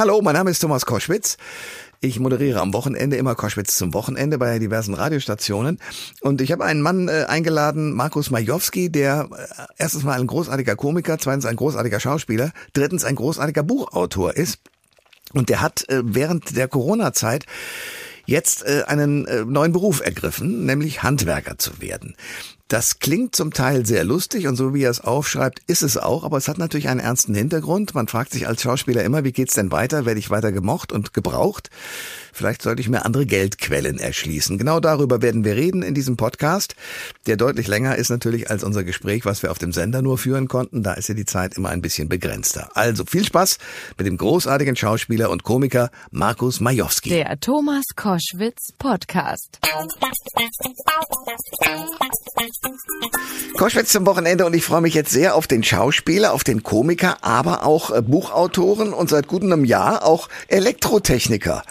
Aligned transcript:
Hallo, 0.00 0.22
mein 0.22 0.32
Name 0.32 0.50
ist 0.50 0.60
Thomas 0.60 0.86
Koschwitz. 0.86 1.36
Ich 2.00 2.18
moderiere 2.18 2.62
am 2.62 2.72
Wochenende 2.72 3.18
immer 3.18 3.34
Koschwitz 3.34 3.76
zum 3.76 3.92
Wochenende 3.92 4.38
bei 4.38 4.58
diversen 4.58 4.94
Radiostationen. 4.94 5.78
Und 6.22 6.40
ich 6.40 6.52
habe 6.52 6.64
einen 6.64 6.80
Mann 6.80 7.08
äh, 7.08 7.26
eingeladen, 7.28 7.92
Markus 7.92 8.30
Majowski, 8.30 8.90
der 8.90 9.28
äh, 9.30 9.62
erstens 9.76 10.02
mal 10.02 10.18
ein 10.18 10.26
großartiger 10.26 10.74
Komiker, 10.74 11.18
zweitens 11.18 11.44
ein 11.44 11.56
großartiger 11.56 12.00
Schauspieler, 12.00 12.52
drittens 12.72 13.04
ein 13.04 13.14
großartiger 13.14 13.62
Buchautor 13.62 14.34
ist. 14.34 14.60
Und 15.34 15.50
der 15.50 15.60
hat 15.60 15.86
äh, 15.90 16.00
während 16.02 16.56
der 16.56 16.68
Corona-Zeit 16.68 17.44
jetzt 18.30 18.64
äh, 18.64 18.84
einen 18.86 19.26
äh, 19.26 19.44
neuen 19.44 19.72
Beruf 19.72 20.00
ergriffen, 20.00 20.64
nämlich 20.64 21.02
Handwerker 21.02 21.58
zu 21.58 21.80
werden. 21.80 22.16
Das 22.68 23.00
klingt 23.00 23.34
zum 23.34 23.52
Teil 23.52 23.84
sehr 23.84 24.04
lustig 24.04 24.46
und 24.46 24.54
so 24.54 24.72
wie 24.72 24.84
er 24.84 24.90
es 24.90 25.00
aufschreibt, 25.00 25.60
ist 25.66 25.82
es 25.82 25.96
auch, 25.96 26.22
aber 26.22 26.36
es 26.36 26.46
hat 26.46 26.56
natürlich 26.56 26.88
einen 26.88 27.00
ernsten 27.00 27.34
Hintergrund. 27.34 27.94
Man 27.96 28.06
fragt 28.06 28.32
sich 28.32 28.46
als 28.46 28.62
Schauspieler 28.62 29.02
immer, 29.02 29.24
wie 29.24 29.32
geht's 29.32 29.54
denn 29.54 29.72
weiter? 29.72 30.06
Werde 30.06 30.20
ich 30.20 30.30
weiter 30.30 30.52
gemocht 30.52 30.92
und 30.92 31.12
gebraucht? 31.12 31.68
Vielleicht 32.32 32.62
sollte 32.62 32.80
ich 32.80 32.88
mir 32.88 33.04
andere 33.04 33.26
Geldquellen 33.26 33.98
erschließen. 33.98 34.58
Genau 34.58 34.80
darüber 34.80 35.22
werden 35.22 35.44
wir 35.44 35.56
reden 35.56 35.82
in 35.82 35.94
diesem 35.94 36.16
Podcast, 36.16 36.74
der 37.26 37.36
deutlich 37.36 37.66
länger 37.66 37.96
ist 37.96 38.10
natürlich 38.10 38.50
als 38.50 38.64
unser 38.64 38.84
Gespräch, 38.84 39.24
was 39.24 39.42
wir 39.42 39.50
auf 39.50 39.58
dem 39.58 39.72
Sender 39.72 40.02
nur 40.02 40.18
führen 40.18 40.48
konnten. 40.48 40.82
Da 40.82 40.94
ist 40.94 41.08
ja 41.08 41.14
die 41.14 41.24
Zeit 41.24 41.56
immer 41.56 41.70
ein 41.70 41.82
bisschen 41.82 42.08
begrenzter. 42.08 42.70
Also 42.74 43.04
viel 43.04 43.24
Spaß 43.24 43.58
mit 43.98 44.06
dem 44.06 44.16
großartigen 44.16 44.76
Schauspieler 44.76 45.30
und 45.30 45.42
Komiker 45.42 45.90
Markus 46.10 46.60
Majowski. 46.60 47.10
Der 47.10 47.38
Thomas 47.40 47.84
Koschwitz 47.96 48.72
Podcast. 48.78 49.58
Koschwitz 53.56 53.92
zum 53.92 54.06
Wochenende 54.06 54.46
und 54.46 54.54
ich 54.54 54.64
freue 54.64 54.80
mich 54.80 54.94
jetzt 54.94 55.10
sehr 55.10 55.34
auf 55.34 55.46
den 55.46 55.62
Schauspieler, 55.62 56.32
auf 56.32 56.44
den 56.44 56.62
Komiker, 56.62 57.18
aber 57.22 57.64
auch 57.64 57.90
äh, 57.90 58.02
Buchautoren 58.02 58.92
und 58.92 59.10
seit 59.10 59.26
gut 59.26 59.42
einem 59.42 59.64
Jahr 59.64 60.04
auch 60.04 60.28
Elektrotechniker. 60.48 61.62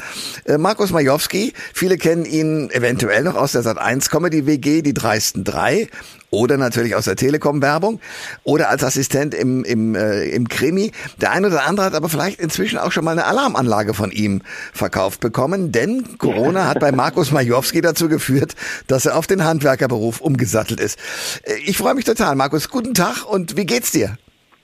Äh, 0.50 0.58
Markus 0.58 0.92
Majowski, 0.92 1.54
viele 1.74 1.98
kennen 1.98 2.26
ihn 2.26 2.72
eventuell 2.72 3.24
noch 3.24 3.36
aus 3.36 3.52
der 3.52 3.64
Sat1 3.64 4.10
Comedy 4.10 4.48
WG, 4.48 4.82
die 4.82 4.94
dreisten 4.96 5.44
drei 5.44 5.88
oder 6.32 6.58
natürlich 6.58 6.96
aus 6.96 7.06
der 7.06 7.16
Telekom-Werbung 7.16 8.00
oder 8.44 8.70
als 8.70 8.84
Assistent 8.84 9.34
im, 9.34 9.64
im, 9.64 9.96
äh, 9.96 10.24
im 10.30 10.48
Krimi. 10.48 10.92
Der 11.22 11.32
eine 11.32 11.48
oder 11.48 11.66
andere 11.66 11.86
hat 11.86 11.94
aber 11.94 12.10
vielleicht 12.10 12.40
inzwischen 12.40 12.80
auch 12.80 12.92
schon 12.92 13.06
mal 13.06 13.12
eine 13.12 13.26
Alarmanlage 13.26 13.94
von 13.94 14.12
ihm 14.12 14.42
verkauft 14.74 15.20
bekommen, 15.20 15.72
denn 15.72 16.18
Corona 16.18 16.68
hat 16.68 16.80
bei 16.80 16.92
Markus 16.92 17.32
Majowski 17.32 17.82
dazu 17.82 18.10
geführt, 18.10 18.56
dass 18.88 19.06
er 19.06 19.18
auf 19.18 19.28
den 19.28 19.44
Handwerkerberuf 19.44 20.20
umgesattelt 20.20 20.80
ist. 20.80 20.98
Äh, 21.44 21.56
ich 21.66 21.78
freue 21.78 21.94
mich 21.94 22.06
total. 22.06 22.36
Markus, 22.36 22.70
guten 22.70 22.96
Tag 22.96 23.24
und 23.26 23.56
wie 23.56 23.66
geht's 23.66 23.92
dir? 23.92 24.18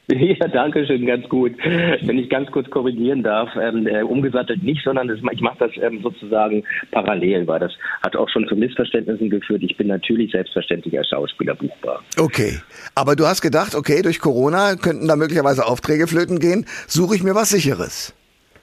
Ja, 0.35 0.47
danke 0.47 0.85
schön, 0.85 1.05
ganz 1.05 1.27
gut. 1.29 1.53
Wenn 1.63 2.17
ich 2.17 2.29
ganz 2.29 2.51
kurz 2.51 2.69
korrigieren 2.69 3.23
darf, 3.23 3.49
ähm, 3.59 3.87
äh, 3.87 4.03
umgesattelt 4.03 4.63
nicht, 4.63 4.83
sondern 4.83 5.07
das, 5.07 5.19
ich 5.31 5.41
mache 5.41 5.57
das 5.59 5.71
ähm, 5.81 6.01
sozusagen 6.01 6.63
parallel, 6.91 7.47
weil 7.47 7.59
das 7.59 7.71
hat 8.03 8.15
auch 8.15 8.29
schon 8.29 8.47
zu 8.47 8.55
Missverständnissen 8.55 9.29
geführt. 9.29 9.63
Ich 9.63 9.75
bin 9.77 9.87
natürlich 9.87 10.31
selbstverständlich 10.31 10.97
als 10.97 11.09
Schauspieler 11.09 11.55
buchbar. 11.55 12.01
Okay, 12.19 12.59
aber 12.93 13.15
du 13.15 13.25
hast 13.25 13.41
gedacht, 13.41 13.75
okay, 13.75 14.01
durch 14.01 14.19
Corona 14.19 14.75
könnten 14.75 15.07
da 15.07 15.15
möglicherweise 15.15 15.65
Aufträge 15.65 16.07
flöten 16.07 16.39
gehen, 16.39 16.65
suche 16.87 17.15
ich 17.15 17.23
mir 17.23 17.35
was 17.35 17.49
Sicheres. 17.49 18.13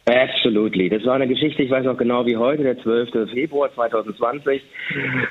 Absolutely. 0.04 0.88
Das 0.88 1.04
war 1.06 1.14
eine 1.14 1.28
Geschichte, 1.28 1.62
ich 1.62 1.70
weiß 1.70 1.84
noch 1.84 1.96
genau 1.96 2.26
wie 2.26 2.36
heute, 2.36 2.64
der 2.64 2.76
12. 2.76 3.30
Februar 3.30 3.72
2020. 3.72 4.60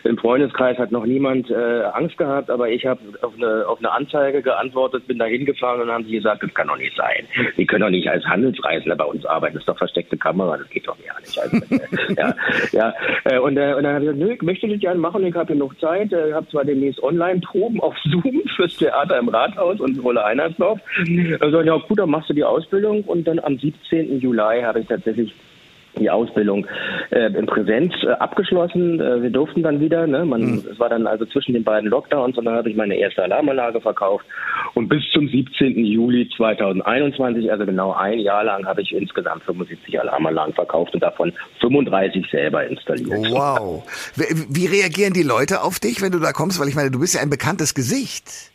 Im 0.06 0.18
Freundeskreis 0.18 0.78
hat 0.78 0.94
noch 0.94 1.06
niemand 1.06 1.50
äh, 1.50 1.84
Angst 1.92 2.18
gehabt, 2.18 2.50
aber 2.50 2.70
ich 2.70 2.86
habe 2.86 3.02
auf 3.22 3.34
eine, 3.36 3.68
auf 3.68 3.80
eine 3.80 3.92
Anzeige 3.92 4.42
geantwortet, 4.42 5.08
bin 5.08 5.20
da 5.20 5.26
hingefahren 5.26 5.82
und 5.82 5.92
haben 5.92 6.06
sie 6.06 6.14
gesagt, 6.14 6.44
das 6.44 6.54
kann 6.54 6.70
doch 6.70 6.78
nicht 6.78 6.96
sein. 6.96 7.28
Sie 7.58 7.66
können 7.66 7.82
doch 7.82 7.90
nicht 7.90 8.10
als 8.10 8.24
Handelsreisender 8.26 8.96
bei 8.96 9.04
uns 9.04 9.26
arbeiten. 9.26 9.56
Das 9.56 9.64
ist 9.64 9.68
doch 9.68 9.78
versteckte 9.78 10.16
Kamera, 10.16 10.56
das 10.56 10.70
geht 10.70 10.88
doch 10.88 10.98
gar 11.06 11.20
nicht. 11.20 11.38
Also, 11.38 11.58
äh, 11.58 12.14
ja, 12.18 12.34
ja. 12.72 12.94
Äh, 13.26 13.40
und, 13.40 13.58
äh, 13.58 13.74
und 13.74 13.84
dann 13.84 13.96
habe 13.96 14.06
ich 14.06 14.12
gesagt, 14.12 14.20
nö, 14.20 14.34
ich 14.36 14.42
möchte 14.42 14.70
das 14.70 14.80
gerne 14.80 15.02
machen, 15.02 15.26
ich 15.26 15.36
habe 15.36 15.52
genug 15.52 15.78
Zeit. 15.82 16.14
Ich 16.14 16.34
habe 16.34 16.48
zwar 16.48 16.64
demnächst 16.64 17.04
Online-Proben 17.04 17.82
auf 17.82 17.96
Zoom 18.06 18.42
fürs 18.56 18.78
Theater 18.78 19.20
im 19.20 19.28
Rathaus 19.28 19.82
und 19.82 20.02
Rolle 20.02 20.24
Einersdorf. 20.24 20.80
Also, 21.42 21.62
ja 21.62 21.76
gut, 21.76 22.00
dann 22.00 22.10
machst 22.10 22.30
du 22.30 22.34
die 22.34 22.46
Ausbildung 22.46 23.04
und 23.04 23.28
dann 23.28 23.40
am 23.40 23.58
17. 23.58 24.22
Juli 24.22 24.61
habe 24.66 24.80
ich 24.80 24.88
tatsächlich 24.88 25.34
die 26.00 26.10
Ausbildung 26.10 26.66
äh, 27.10 27.28
in 27.34 27.46
Präsenz 27.46 27.94
äh, 28.04 28.12
abgeschlossen. 28.12 29.00
Äh, 29.00 29.22
wir 29.22 29.30
durften 29.30 29.64
dann 29.64 29.80
wieder, 29.80 30.08
ne? 30.08 30.26
Man, 30.26 30.42
mhm. 30.42 30.64
Es 30.72 30.80
war 30.80 30.90
dann 30.90 31.08
also 31.08 31.26
zwischen 31.26 31.54
den 31.54 31.64
beiden 31.64 31.90
Lockdowns 31.90 32.38
und 32.38 32.46
dann 32.46 32.56
habe 32.56 32.70
ich 32.70 32.76
meine 32.76 32.96
erste 32.96 33.24
Alarmanlage 33.24 33.82
verkauft. 33.82 34.26
Und 34.74 34.88
bis 34.88 35.04
zum 35.14 35.28
17. 35.28 35.86
Juli 35.86 36.30
2021, 36.36 37.52
also 37.52 37.66
genau 37.66 37.94
ein 37.94 38.20
Jahr 38.20 38.44
lang, 38.44 38.66
habe 38.66 38.82
ich 38.82 38.94
insgesamt 38.94 39.44
75 39.44 40.00
Alarmanlagen 40.00 40.54
verkauft 40.54 40.94
und 40.94 41.04
davon 41.04 41.34
35 41.60 42.26
selber 42.32 42.66
installiert. 42.66 43.32
Wow. 43.32 43.84
Wie 44.16 44.66
reagieren 44.68 45.14
die 45.14 45.24
Leute 45.24 45.62
auf 45.62 45.80
dich, 45.80 46.02
wenn 46.02 46.12
du 46.12 46.20
da 46.20 46.32
kommst? 46.32 46.60
Weil 46.60 46.70
ich 46.70 46.76
meine, 46.76 46.92
du 46.92 47.00
bist 47.00 47.16
ja 47.16 47.22
ein 47.22 47.30
bekanntes 47.30 47.74
Gesicht. 47.74 48.52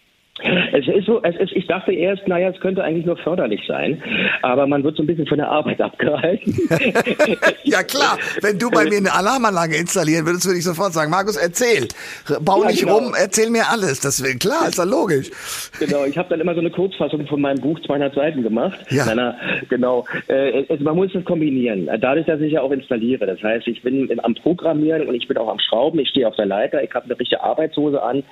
Es 0.72 0.86
ist 0.86 1.06
so, 1.06 1.22
es 1.22 1.34
ist, 1.36 1.52
ich 1.52 1.66
dachte 1.66 1.92
erst, 1.92 2.28
naja, 2.28 2.50
es 2.50 2.60
könnte 2.60 2.84
eigentlich 2.84 3.06
nur 3.06 3.16
förderlich 3.16 3.62
sein, 3.66 4.02
aber 4.42 4.66
man 4.66 4.84
wird 4.84 4.96
so 4.96 5.02
ein 5.02 5.06
bisschen 5.06 5.26
von 5.26 5.38
der 5.38 5.48
Arbeit 5.48 5.80
abgehalten. 5.80 6.54
ja 7.64 7.82
klar, 7.82 8.18
wenn 8.42 8.58
du 8.58 8.70
bei 8.70 8.84
mir 8.84 8.98
eine 8.98 9.14
Alarmanlage 9.14 9.76
installieren 9.76 10.26
würdest, 10.26 10.46
würde 10.46 10.58
ich 10.58 10.64
sofort 10.64 10.92
sagen, 10.92 11.10
Markus, 11.10 11.36
erzähl, 11.36 11.88
bau 12.42 12.62
ja, 12.62 12.68
nicht 12.68 12.80
genau. 12.80 12.98
rum, 12.98 13.14
erzähl 13.18 13.48
mir 13.48 13.64
alles. 13.70 14.00
Das 14.00 14.22
wäre 14.22 14.36
klar, 14.36 14.68
ist 14.68 14.78
doch 14.78 14.84
logisch. 14.84 15.30
Genau, 15.78 16.04
ich 16.04 16.18
habe 16.18 16.28
dann 16.28 16.40
immer 16.40 16.54
so 16.54 16.60
eine 16.60 16.70
Kurzfassung 16.70 17.26
von 17.26 17.40
meinem 17.40 17.60
Buch 17.60 17.80
200 17.80 18.14
Seiten 18.14 18.42
gemacht. 18.42 18.78
Ja. 18.90 19.06
Na, 19.14 19.36
genau, 19.70 20.04
also 20.28 20.84
man 20.84 20.96
muss 20.96 21.14
es 21.14 21.24
kombinieren. 21.24 21.88
Dadurch, 22.00 22.26
dass 22.26 22.40
ich 22.40 22.52
ja 22.52 22.60
auch 22.60 22.72
installiere, 22.72 23.24
das 23.24 23.42
heißt, 23.42 23.66
ich 23.68 23.80
bin 23.82 24.10
am 24.22 24.34
Programmieren 24.34 25.08
und 25.08 25.14
ich 25.14 25.26
bin 25.26 25.38
auch 25.38 25.48
am 25.48 25.58
Schrauben, 25.58 25.98
ich 25.98 26.10
stehe 26.10 26.28
auf 26.28 26.36
der 26.36 26.46
Leiter, 26.46 26.82
ich 26.82 26.92
habe 26.92 27.06
eine 27.06 27.18
richtige 27.18 27.42
Arbeitshose 27.42 28.02
an. 28.02 28.22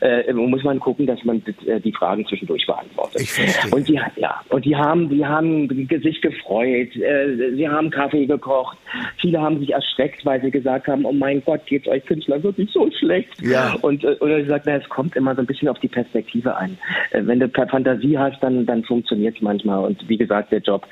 Äh, 0.00 0.32
muss 0.32 0.64
man 0.64 0.80
gucken, 0.80 1.06
dass 1.06 1.22
man 1.24 1.42
die 1.52 1.92
Fragen 1.92 2.26
zwischendurch 2.26 2.66
beantwortet. 2.66 3.22
Ich 3.22 3.32
verstehe. 3.32 3.74
Und 3.74 3.88
die, 3.88 4.00
ja, 4.16 4.40
und 4.48 4.64
die 4.64 4.76
haben, 4.76 5.08
die 5.08 5.24
haben 5.24 5.68
sich 6.02 6.20
gefreut, 6.20 6.96
äh, 6.96 7.54
sie 7.54 7.68
haben 7.68 7.90
Kaffee 7.90 8.26
gekocht, 8.26 8.78
viele 9.20 9.40
haben 9.40 9.58
sich 9.60 9.72
erschreckt, 9.72 10.24
weil 10.24 10.40
sie 10.40 10.50
gesagt 10.50 10.86
haben, 10.88 11.04
oh 11.04 11.12
mein 11.12 11.42
Gott, 11.44 11.64
geht's 11.66 11.88
euch 11.88 12.04
Künstler 12.06 12.42
wirklich 12.42 12.70
so 12.72 12.88
schlecht. 12.98 13.30
Ja. 13.42 13.76
Und 13.82 14.04
äh, 14.04 14.16
oder 14.20 14.42
sie 14.42 14.48
sagt, 14.48 14.66
na, 14.66 14.76
es 14.76 14.88
kommt 14.88 15.16
immer 15.16 15.34
so 15.34 15.40
ein 15.40 15.46
bisschen 15.46 15.68
auf 15.68 15.78
die 15.78 15.88
Perspektive 15.88 16.56
ein. 16.56 16.78
Äh, 17.10 17.22
wenn 17.24 17.40
du 17.40 17.48
Fantasie 17.48 18.18
hast, 18.18 18.42
dann, 18.42 18.66
dann 18.66 18.84
funktioniert 18.84 19.36
es 19.36 19.42
manchmal. 19.42 19.84
Und 19.84 20.08
wie 20.08 20.16
gesagt, 20.16 20.52
der 20.52 20.60
Job, 20.60 20.86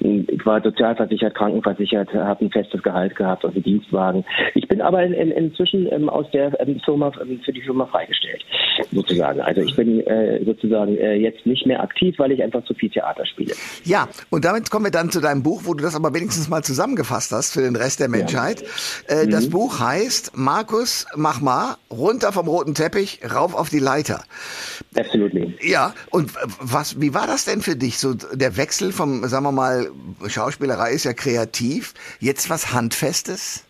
ich 0.00 0.46
war 0.46 0.62
sozialversichert, 0.62 1.34
krankenversichert, 1.34 2.12
habe 2.14 2.44
ein 2.44 2.50
festes 2.50 2.82
Gehalt 2.82 3.16
gehabt 3.16 3.44
und 3.44 3.54
einen 3.54 3.62
Dienstwagen. 3.62 4.24
Ich 4.54 4.68
bin 4.68 4.80
aber 4.80 5.02
in, 5.02 5.12
in, 5.12 5.30
inzwischen 5.30 5.90
ähm, 5.92 6.08
aus 6.08 6.30
der 6.30 6.58
ähm, 6.60 6.80
Firma 6.84 7.12
ähm, 7.20 7.40
für 7.44 7.52
die 7.52 7.62
Firma 7.62 7.86
freigestellt, 7.86 8.44
sozusagen. 8.90 9.40
Also 9.40 9.62
ich 9.62 9.74
bin 9.76 10.01
äh, 10.06 10.44
sozusagen 10.44 10.96
äh, 10.96 11.14
jetzt 11.14 11.46
nicht 11.46 11.66
mehr 11.66 11.82
aktiv, 11.82 12.14
weil 12.18 12.32
ich 12.32 12.42
einfach 12.42 12.64
zu 12.64 12.74
viel 12.74 12.90
Theater 12.90 13.26
spiele. 13.26 13.54
Ja, 13.84 14.08
und 14.30 14.44
damit 14.44 14.70
kommen 14.70 14.86
wir 14.86 14.90
dann 14.90 15.10
zu 15.10 15.20
deinem 15.20 15.42
Buch, 15.42 15.62
wo 15.64 15.74
du 15.74 15.82
das 15.82 15.94
aber 15.94 16.14
wenigstens 16.14 16.48
mal 16.48 16.62
zusammengefasst 16.62 17.32
hast 17.32 17.52
für 17.52 17.62
den 17.62 17.76
Rest 17.76 18.00
der 18.00 18.08
Menschheit. 18.08 18.62
Ja. 19.08 19.22
Äh, 19.22 19.26
mhm. 19.26 19.30
Das 19.30 19.48
Buch 19.48 19.80
heißt 19.80 20.36
Markus, 20.36 21.06
mach 21.16 21.40
mal, 21.40 21.76
runter 21.90 22.32
vom 22.32 22.48
roten 22.48 22.74
Teppich, 22.74 23.20
rauf 23.34 23.54
auf 23.54 23.68
die 23.68 23.78
Leiter. 23.78 24.24
Absolutely. 24.96 25.54
Ja, 25.62 25.94
und 26.10 26.32
was, 26.60 27.00
wie 27.00 27.14
war 27.14 27.26
das 27.26 27.44
denn 27.44 27.62
für 27.62 27.76
dich? 27.76 27.98
So 27.98 28.14
der 28.14 28.56
Wechsel 28.56 28.92
vom, 28.92 29.26
sagen 29.28 29.44
wir 29.44 29.52
mal, 29.52 29.90
Schauspielerei 30.26 30.92
ist 30.92 31.04
ja 31.04 31.12
kreativ, 31.12 31.94
jetzt 32.20 32.50
was 32.50 32.72
Handfestes? 32.72 33.64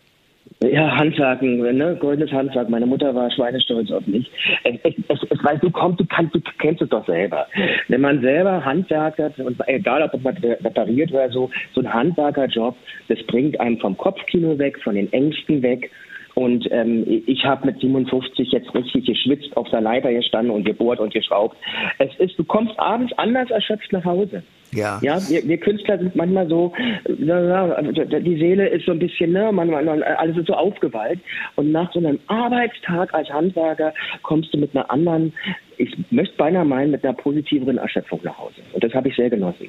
Ja, 0.62 0.96
Handwerken, 0.96 1.58
ne? 1.76 1.96
goldenes 1.98 2.30
Handwerk. 2.32 2.68
Meine 2.68 2.86
Mutter 2.86 3.14
war 3.14 3.30
schweinestolz 3.30 3.90
auf 3.90 4.06
mich. 4.06 4.30
Weißt 4.64 5.62
du, 5.62 5.70
kommst, 5.70 6.00
du, 6.00 6.06
kannst, 6.06 6.34
du 6.34 6.40
kennst 6.58 6.82
es 6.82 6.88
doch 6.88 7.04
selber. 7.06 7.46
Wenn 7.88 8.00
man 8.00 8.20
selber 8.20 8.64
Handwerker, 8.64 9.32
und 9.38 9.60
egal 9.66 10.02
ob 10.02 10.22
man 10.22 10.36
repariert 10.36 11.10
oder 11.12 11.30
so, 11.30 11.50
so 11.74 11.80
ein 11.80 11.92
Handwerkerjob, 11.92 12.76
das 13.08 13.22
bringt 13.26 13.58
einem 13.60 13.78
vom 13.78 13.96
Kopfkino 13.96 14.56
weg, 14.58 14.78
von 14.82 14.94
den 14.94 15.12
Ängsten 15.12 15.62
weg. 15.62 15.90
Und 16.34 16.66
ähm, 16.70 17.22
ich 17.26 17.44
habe 17.44 17.66
mit 17.66 17.80
57 17.80 18.52
jetzt 18.52 18.74
richtig 18.74 19.04
geschwitzt 19.04 19.56
auf 19.56 19.68
der 19.70 19.80
Leiter 19.80 20.12
gestanden 20.12 20.54
und 20.54 20.64
gebohrt 20.64 21.00
und 21.00 21.12
geschraubt. 21.12 21.56
Es 21.98 22.14
ist, 22.18 22.38
du 22.38 22.44
kommst 22.44 22.78
abends 22.78 23.12
anders 23.18 23.50
erschöpft 23.50 23.92
nach 23.92 24.04
Hause. 24.04 24.42
Ja. 24.74 24.98
Ja, 25.02 25.18
wir, 25.28 25.46
wir 25.46 25.58
Künstler 25.58 25.98
sind 25.98 26.16
manchmal 26.16 26.48
so, 26.48 26.72
die 27.08 28.36
Seele 28.38 28.68
ist 28.68 28.86
so 28.86 28.92
ein 28.92 28.98
bisschen, 28.98 29.32
ne, 29.32 29.52
man, 29.52 29.68
man, 29.68 30.02
alles 30.02 30.36
ist 30.36 30.46
so 30.46 30.54
aufgeweilt. 30.54 31.20
Und 31.56 31.72
nach 31.72 31.92
so 31.92 31.98
einem 31.98 32.18
Arbeitstag 32.28 33.12
als 33.12 33.28
Handwerker 33.28 33.92
kommst 34.22 34.52
du 34.54 34.58
mit 34.58 34.74
einer 34.74 34.90
anderen, 34.90 35.32
ich 35.76 35.94
möchte 36.10 36.36
beinahe 36.36 36.64
meinen, 36.64 36.90
mit 36.90 37.04
einer 37.04 37.14
positiveren 37.14 37.78
Erschöpfung 37.78 38.20
nach 38.22 38.38
Hause. 38.38 38.62
Und 38.72 38.82
das 38.82 38.94
habe 38.94 39.08
ich 39.08 39.16
sehr 39.16 39.30
genossen. 39.30 39.68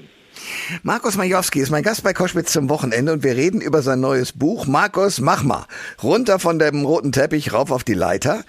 Markus 0.82 1.18
Majowski 1.18 1.60
ist 1.60 1.70
mein 1.70 1.84
Gast 1.84 2.04
bei 2.04 2.14
Koschwitz 2.14 2.52
zum 2.52 2.70
Wochenende 2.70 3.14
und 3.14 3.24
wir 3.24 3.36
reden 3.36 3.62
über 3.62 3.82
sein 3.82 4.00
neues 4.00 4.32
Buch. 4.32 4.66
Markus, 4.66 5.20
mach 5.20 5.44
mal. 5.44 5.66
Runter 6.02 6.40
von 6.40 6.60
dem 6.60 6.86
roten 6.86 7.12
Teppich, 7.12 7.54
rauf 7.54 7.72
auf 7.72 7.84
die 7.84 7.94
Leiter. 7.94 8.44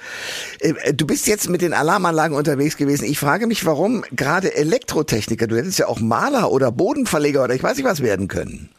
Äh, 0.60 0.94
du 0.94 1.06
bist 1.06 1.26
jetzt 1.26 1.48
mit 1.48 1.62
den 1.62 1.72
Alarmanlagen 1.72 2.36
unterwegs 2.36 2.76
gewesen. 2.76 3.04
Ich 3.04 3.18
frage 3.18 3.46
mich, 3.46 3.64
warum 3.66 4.04
gerade 4.12 4.54
Elektrotechniker, 4.54 5.46
du 5.46 5.56
hättest 5.56 5.78
ja 5.78 5.86
auch 5.86 6.00
Maler 6.00 6.50
oder 6.50 6.72
Bodenverleger 6.72 7.44
oder 7.44 7.54
ich 7.54 7.62
weiß 7.62 7.76
nicht 7.76 7.86
was 7.86 8.02
werden 8.02 8.28
können. 8.28 8.70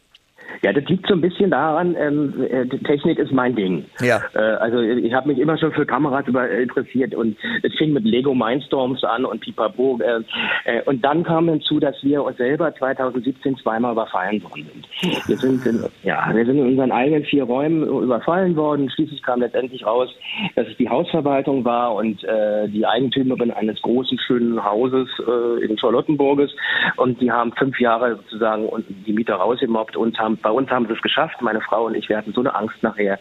Ja, 0.62 0.74
das 0.74 0.84
liegt 0.86 1.08
so 1.08 1.14
ein 1.14 1.22
bisschen 1.22 1.52
daran, 1.52 1.96
ähm, 2.00 2.34
äh, 2.50 2.66
Technik 2.68 3.20
ist 3.20 3.32
mein 3.32 3.56
Ding. 3.56 3.86
Ja. 4.02 4.22
Äh, 4.34 4.40
also 4.40 4.80
ich 4.80 5.14
habe 5.14 5.30
mich 5.30 5.40
immer 5.40 5.58
schon 5.58 5.72
für 5.72 5.86
Kameras 5.86 6.28
über, 6.28 6.50
äh, 6.50 6.64
interessiert 6.64 7.16
und 7.16 7.38
es 7.64 7.74
fing 7.76 7.94
mit 7.94 8.04
Lego 8.04 8.34
Mindstorms 8.34 9.04
an 9.04 9.26
und 9.26 9.42
Pipapo. 9.42 10.00
Äh, 10.02 10.22
äh, 10.66 10.82
und 10.84 11.04
dann 11.04 11.24
kam 11.24 11.50
hinzu, 11.50 11.80
dass 11.80 11.96
wir 12.04 12.24
uns 12.24 12.38
selber 12.38 12.74
2017 12.76 13.58
zweimal 13.58 13.94
überfallen 13.94 14.44
worden 14.44 14.66
sind. 15.02 15.28
Wir 15.28 15.38
sind 15.38 15.66
in, 15.66 15.84
ja, 16.04 16.30
wir 16.34 16.46
sind 16.46 16.58
in 16.58 16.68
unseren 16.68 16.92
eigenen 16.92 17.24
vier 17.24 17.44
Räumen 17.44 17.84
überfallen 17.84 18.56
worden. 18.56 18.90
Schließlich 18.90 19.22
kam 19.24 19.42
letztendlich 19.42 19.86
raus, 19.86 20.10
dass 20.56 20.68
es 20.68 20.78
die 20.78 20.90
Hausverwaltung 20.90 21.66
war 21.66 21.96
und 21.96 22.24
äh, 22.24 22.68
die 22.68 22.86
Eigentümerin 22.86 23.52
eines 23.52 23.82
großen, 23.82 24.20
schönen 24.20 24.64
Hauses 24.64 25.08
äh, 25.20 25.66
in 25.66 25.78
Charlottenburges. 25.78 26.52
Und 26.98 27.22
die 27.22 27.32
haben 27.32 27.54
fünf 27.54 27.80
Jahre 27.80 28.18
sozusagen 28.18 28.70
die 29.06 29.14
Mieter 29.14 29.36
rausgemobbt 29.36 29.96
und 29.96 30.18
haben 30.20 30.38
bei 30.46 30.52
uns 30.52 30.70
haben 30.70 30.86
sie 30.86 30.94
es 30.94 31.02
geschafft. 31.02 31.42
Meine 31.42 31.60
Frau 31.60 31.88
und 31.88 31.96
ich, 31.96 32.08
wir 32.08 32.18
hatten 32.18 32.32
so 32.32 32.42
eine 32.42 32.54
Angst 32.54 32.84
nachher, 32.84 33.20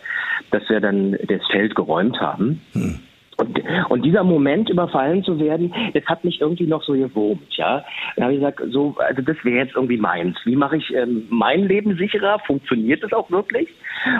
dass 0.51 0.69
wir 0.69 0.79
dann 0.79 1.13
das 1.13 1.41
Feld 1.51 1.75
geräumt 1.75 2.21
haben. 2.21 2.61
Hm. 2.75 3.01
Und, 3.45 3.61
und 3.91 4.05
dieser 4.05 4.25
Moment, 4.25 4.71
überfallen 4.71 5.23
zu 5.23 5.39
werden, 5.39 5.73
das 5.93 6.05
hat 6.07 6.25
mich 6.25 6.41
irgendwie 6.41 6.67
noch 6.67 6.83
so 6.83 6.93
gewurmt, 6.93 7.57
ja. 7.57 7.85
Da 8.17 8.25
habe 8.25 8.35
ich 8.35 8.41
gesagt, 8.41 8.63
so, 8.71 8.95
also 8.99 9.23
das 9.23 9.37
wäre 9.45 9.65
jetzt 9.65 9.75
irgendwie 9.75 9.99
meins. 9.99 10.37
Wie 10.45 10.57
mache 10.57 10.77
ich 10.77 10.95
ähm, 10.95 11.27
mein 11.31 11.65
Leben 11.65 11.97
sicherer? 11.97 12.39
Funktioniert 12.47 13.03
das 13.03 13.13
auch 13.13 13.31
wirklich? 13.31 13.69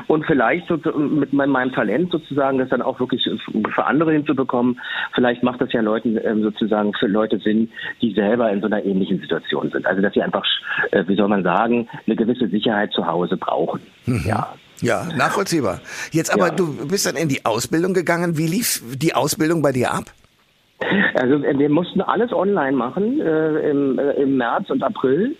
Und 0.07 0.25
vielleicht 0.27 0.69
so, 0.69 0.79
mit 0.99 1.33
meinem 1.33 1.73
Talent 1.73 2.11
sozusagen, 2.11 2.59
das 2.59 2.69
dann 2.69 2.83
auch 2.83 3.01
wirklich 3.01 3.29
für 3.75 3.85
andere 3.85 4.13
hinzubekommen, 4.13 4.81
vielleicht 5.15 5.43
macht 5.43 5.61
das 5.61 5.73
ja 5.73 5.81
Leuten 5.81 6.19
ähm, 6.23 6.43
sozusagen 6.43 6.93
für 6.95 7.07
Leute 7.07 7.39
Sinn, 7.39 7.71
die 8.01 8.13
selber 8.13 8.51
in 8.51 8.61
so 8.61 8.67
einer 8.67 8.85
ähnlichen 8.85 9.21
Situation 9.21 9.71
sind. 9.71 9.87
Also 9.87 10.03
dass 10.03 10.15
sie 10.15 10.23
einfach, 10.23 10.45
äh, 10.93 11.05
wie 11.07 11.17
soll 11.17 11.29
man 11.29 11.43
sagen, 11.43 11.89
eine 12.07 12.17
gewisse 12.17 12.49
Sicherheit 12.49 12.93
zu 12.93 13.07
Hause 13.07 13.37
brauchen. 13.37 13.81
Mhm. 14.07 14.25
Ja. 14.27 14.55
Ja, 14.81 15.09
nachvollziehbar. 15.17 15.81
Jetzt 16.11 16.33
aber, 16.33 16.49
ja. 16.49 16.55
du 16.55 16.87
bist 16.89 17.07
dann 17.07 17.17
in 17.17 17.29
die 17.29 17.45
Ausbildung 17.45 17.95
gegangen. 17.95 18.37
Wie 18.37 18.47
lief 18.47 18.83
die 18.97 19.15
Ausbildung 19.15 19.63
bei 19.63 19.73
dir 19.73 19.93
ab? 19.93 20.05
Also 21.15 21.43
wir 21.43 21.69
mussten 21.71 22.01
alles 22.01 22.33
online 22.33 22.77
machen 22.77 23.21
äh, 23.21 23.71
im, 23.71 23.99
äh, 23.99 24.13
im 24.13 24.37
März 24.37 24.71
und 24.71 24.83
April. 24.83 25.37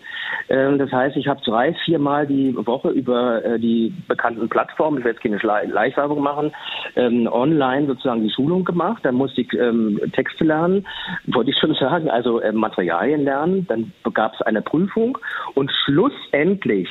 Ähm, 0.49 0.79
das 0.79 0.91
heißt, 0.91 1.17
ich 1.17 1.27
habe 1.27 1.41
drei, 1.45 1.75
viermal 1.85 2.27
die 2.27 2.55
Woche 2.57 2.91
über 2.91 3.45
äh, 3.45 3.59
die 3.59 3.93
bekannten 4.09 4.49
Plattformen, 4.49 4.99
ich 4.99 5.05
werde 5.05 5.17
jetzt 5.17 5.23
keine 5.23 5.41
Schleichwerbung 5.41 6.23
machen, 6.23 6.53
ähm, 6.97 7.29
online 7.31 7.87
sozusagen 7.87 8.23
die 8.23 8.33
Schulung 8.33 8.65
gemacht. 8.65 9.05
Dann 9.05 9.17
musste 9.17 9.41
ich 9.43 9.53
ähm, 9.55 10.01
Texte 10.13 10.45
lernen, 10.45 10.87
wollte 11.27 11.51
ich 11.51 11.59
schon 11.59 11.75
sagen, 11.75 12.09
also 12.09 12.41
äh, 12.41 12.53
Materialien 12.53 13.25
lernen. 13.25 13.67
Dann 13.69 13.93
gab 14.15 14.35
es 14.35 14.43
eine 14.43 14.63
Prüfung 14.63 15.19
und 15.55 15.71
schlussendlich 15.85 16.89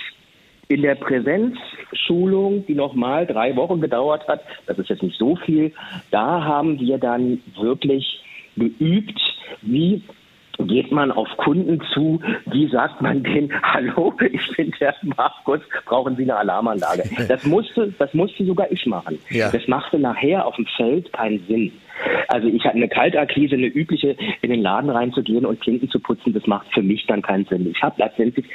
in 0.68 0.82
der 0.82 0.96
Präsenzschulung, 0.96 2.66
die 2.66 2.76
nochmal 2.76 3.26
drei 3.26 3.56
Wochen 3.56 3.82
gedauert 3.82 4.28
hat, 4.28 4.42
das 4.66 4.78
ist 4.80 4.90
jetzt 4.90 5.04
nicht 5.04 5.18
so 5.18 5.36
viel, 5.36 5.74
da 6.12 6.44
haben 6.44 6.80
wir 6.80 6.98
dann 6.98 7.42
wirklich 7.56 8.24
geübt, 8.56 9.20
wie 9.62 10.04
geht 10.60 10.92
man 10.92 11.12
auf 11.12 11.28
Kunden 11.38 11.82
zu, 11.94 12.22
wie 12.46 12.68
sagt 12.68 13.02
man 13.02 13.24
denen, 13.24 13.52
hallo, 13.64 14.14
ich 14.32 14.56
bin 14.56 14.74
der 14.80 14.96
Markus, 15.18 15.60
brauchen 15.86 16.16
Sie 16.16 16.24
eine 16.24 16.36
Alarmanlage? 16.36 17.04
Das 17.28 17.44
musste, 17.46 17.94
das 17.98 18.14
musste 18.14 18.46
sogar 18.46 18.72
ich 18.72 18.86
machen. 18.86 19.20
Ja. 19.30 19.52
Das 19.52 19.68
machte 19.68 19.98
nachher 19.98 20.46
auf 20.46 20.56
dem 20.56 20.66
Feld 20.78 21.12
keinen 21.14 21.46
Sinn. 21.48 21.72
Also 22.28 22.48
ich 22.48 22.64
hatte 22.64 22.76
eine 22.76 22.90
Kaltakquise, 22.90 23.56
eine 23.56 23.68
übliche, 23.68 24.16
in 24.42 24.50
den 24.50 24.62
Laden 24.62 24.90
reinzugehen 24.90 25.46
und 25.46 25.62
Klinken 25.62 25.90
zu 25.90 26.00
putzen, 26.00 26.34
das 26.34 26.46
macht 26.48 26.68
für 26.74 26.82
mich 26.82 27.06
dann 27.08 27.22
keinen 27.22 27.46
Sinn. 27.46 27.70
Ich 27.70 27.82
habe 27.82 27.96
letztendlich 27.98 28.46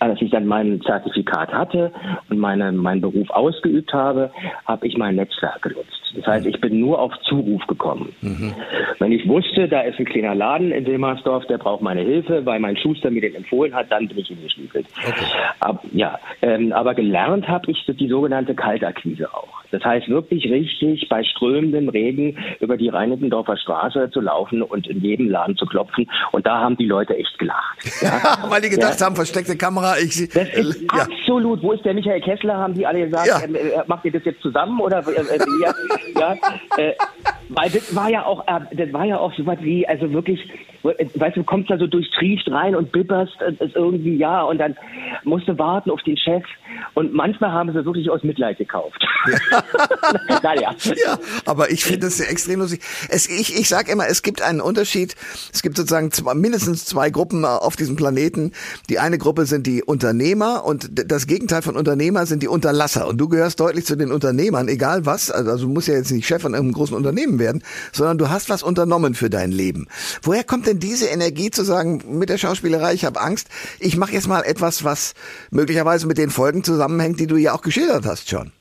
als 0.00 0.20
ich 0.20 0.30
dann 0.30 0.46
mein 0.46 0.80
Zertifikat 0.80 1.52
hatte 1.52 1.92
und 2.28 2.38
meine, 2.38 2.72
meinen 2.72 3.02
Beruf 3.02 3.30
ausgeübt 3.30 3.92
habe, 3.92 4.30
habe 4.64 4.86
ich 4.86 4.96
mein 4.96 5.16
Netzwerk 5.16 5.62
genutzt. 5.62 5.99
Das 6.14 6.26
heißt, 6.26 6.46
ich 6.46 6.60
bin 6.60 6.80
nur 6.80 6.98
auf 6.98 7.12
Zuruf 7.22 7.66
gekommen. 7.66 8.14
Mhm. 8.20 8.54
Wenn 8.98 9.12
ich 9.12 9.26
wusste, 9.28 9.68
da 9.68 9.82
ist 9.82 9.98
ein 9.98 10.04
kleiner 10.04 10.34
Laden 10.34 10.72
in 10.72 10.86
Wilmersdorf, 10.86 11.46
der 11.46 11.58
braucht 11.58 11.82
meine 11.82 12.02
Hilfe, 12.02 12.44
weil 12.44 12.60
mein 12.60 12.76
Schuster 12.76 13.10
mir 13.10 13.20
den 13.20 13.34
empfohlen 13.34 13.74
hat, 13.74 13.90
dann 13.90 14.08
bin 14.08 14.18
ich 14.18 14.28
hingeschnippelt. 14.28 14.86
Okay. 15.06 15.24
Ab, 15.60 15.84
ja, 15.92 16.18
ähm, 16.42 16.72
aber 16.72 16.94
gelernt 16.94 17.48
habe 17.48 17.70
ich 17.70 17.84
die 17.86 18.08
sogenannte 18.08 18.54
Kaltakquise 18.54 19.32
auch. 19.32 19.60
Das 19.70 19.84
heißt 19.84 20.08
wirklich 20.08 20.50
richtig 20.50 21.08
bei 21.08 21.22
strömendem 21.22 21.88
Regen 21.88 22.36
über 22.60 22.76
die 22.76 22.88
Reinickendorfer 22.88 23.56
Straße 23.56 24.10
zu 24.10 24.20
laufen 24.20 24.62
und 24.62 24.86
in 24.86 25.00
jedem 25.00 25.28
Laden 25.28 25.56
zu 25.56 25.66
klopfen. 25.66 26.10
Und 26.32 26.46
da 26.46 26.60
haben 26.60 26.76
die 26.76 26.86
Leute 26.86 27.16
echt 27.16 27.38
gelacht. 27.38 27.78
Ja? 28.00 28.38
Weil 28.48 28.62
die 28.62 28.70
gedacht 28.70 28.98
ja. 28.98 29.06
haben, 29.06 29.14
versteckte 29.14 29.58
Kamera. 29.58 29.98
Ich, 29.98 30.28
das 30.30 30.48
ist 30.54 30.80
ja. 30.80 31.02
absolut. 31.02 31.62
Wo 31.62 31.72
ist 31.72 31.84
der 31.84 31.92
Michael 31.92 32.20
Kessler? 32.22 32.56
Haben 32.56 32.72
die 32.72 32.86
alle 32.86 33.04
gesagt, 33.04 33.26
ja. 33.26 33.40
äh, 33.40 33.80
äh 33.80 33.82
macht 33.86 34.06
ihr 34.06 34.12
das 34.12 34.24
jetzt 34.24 34.40
zusammen 34.40 34.80
oder 34.80 35.06
äh, 35.06 35.36
äh 35.36 35.38
ja, 36.14 36.36
äh, 36.76 36.94
weil 37.48 37.70
das 37.70 37.94
war 37.94 38.10
ja 38.10 38.24
auch, 38.24 38.46
äh, 38.46 38.76
das 38.76 38.92
war 38.92 39.04
ja 39.04 39.18
auch 39.18 39.32
so 39.34 39.46
was 39.46 39.60
wie, 39.62 39.86
also 39.86 40.12
wirklich, 40.12 40.40
weißt 40.82 41.36
du, 41.36 41.44
kommst 41.44 41.70
da 41.70 41.78
so 41.78 41.86
durchtrieft 41.86 42.50
rein 42.50 42.74
und 42.74 42.92
bibberst 42.92 43.40
ist 43.58 43.76
irgendwie 43.76 44.16
ja 44.16 44.42
und 44.42 44.58
dann 44.58 44.76
musst 45.24 45.48
du 45.48 45.58
warten 45.58 45.90
auf 45.90 46.02
den 46.02 46.16
Chef 46.16 46.44
und 46.94 47.12
manchmal 47.12 47.52
haben 47.52 47.72
sie 47.72 47.84
wirklich 47.84 48.10
aus 48.10 48.22
Mitleid 48.22 48.58
gekauft. 48.58 49.06
Ja. 49.30 49.62
naja. 50.42 50.74
ja, 50.84 51.18
aber 51.44 51.70
ich 51.70 51.84
finde 51.84 52.00
das 52.00 52.20
extrem 52.20 52.60
lustig. 52.60 52.80
Es, 53.08 53.28
ich 53.28 53.58
ich 53.58 53.68
sage 53.68 53.92
immer, 53.92 54.06
es 54.08 54.22
gibt 54.22 54.42
einen 54.42 54.60
Unterschied. 54.60 55.14
Es 55.52 55.62
gibt 55.62 55.76
sozusagen 55.76 56.10
zwei, 56.10 56.34
mindestens 56.34 56.84
zwei 56.84 57.10
Gruppen 57.10 57.44
auf 57.44 57.76
diesem 57.76 57.96
Planeten. 57.96 58.52
Die 58.88 58.98
eine 58.98 59.18
Gruppe 59.18 59.46
sind 59.46 59.66
die 59.66 59.82
Unternehmer 59.82 60.64
und 60.64 60.90
das 61.10 61.26
Gegenteil 61.26 61.62
von 61.62 61.76
Unternehmer 61.76 62.26
sind 62.26 62.42
die 62.42 62.48
Unterlasser. 62.48 63.06
Und 63.06 63.18
du 63.18 63.28
gehörst 63.28 63.60
deutlich 63.60 63.84
zu 63.84 63.96
den 63.96 64.12
Unternehmern, 64.12 64.68
egal 64.68 65.06
was. 65.06 65.30
Also, 65.30 65.50
also 65.50 65.66
du 65.66 65.72
musst 65.72 65.88
ja 65.88 65.94
jetzt 65.94 66.10
nicht 66.10 66.26
Chef 66.26 66.42
von 66.42 66.54
einem 66.54 66.72
großen 66.72 66.96
Unternehmen 66.96 67.38
werden, 67.38 67.62
sondern 67.92 68.18
du 68.18 68.30
hast 68.30 68.48
was 68.48 68.62
unternommen 68.62 69.14
für 69.14 69.30
dein 69.30 69.52
Leben. 69.52 69.88
Woher 70.22 70.44
kommt 70.44 70.66
denn 70.66 70.69
diese 70.74 71.06
Energie 71.06 71.50
zu 71.50 71.64
sagen, 71.64 72.02
mit 72.18 72.28
der 72.28 72.38
Schauspielerei, 72.38 72.94
ich 72.94 73.04
habe 73.04 73.20
Angst, 73.20 73.48
ich 73.80 73.96
mache 73.96 74.12
jetzt 74.12 74.28
mal 74.28 74.42
etwas, 74.42 74.84
was 74.84 75.14
möglicherweise 75.50 76.06
mit 76.06 76.18
den 76.18 76.30
Folgen 76.30 76.64
zusammenhängt, 76.64 77.20
die 77.20 77.26
du 77.26 77.36
ja 77.36 77.52
auch 77.52 77.62
geschildert 77.62 78.04
hast 78.06 78.28
schon? 78.28 78.52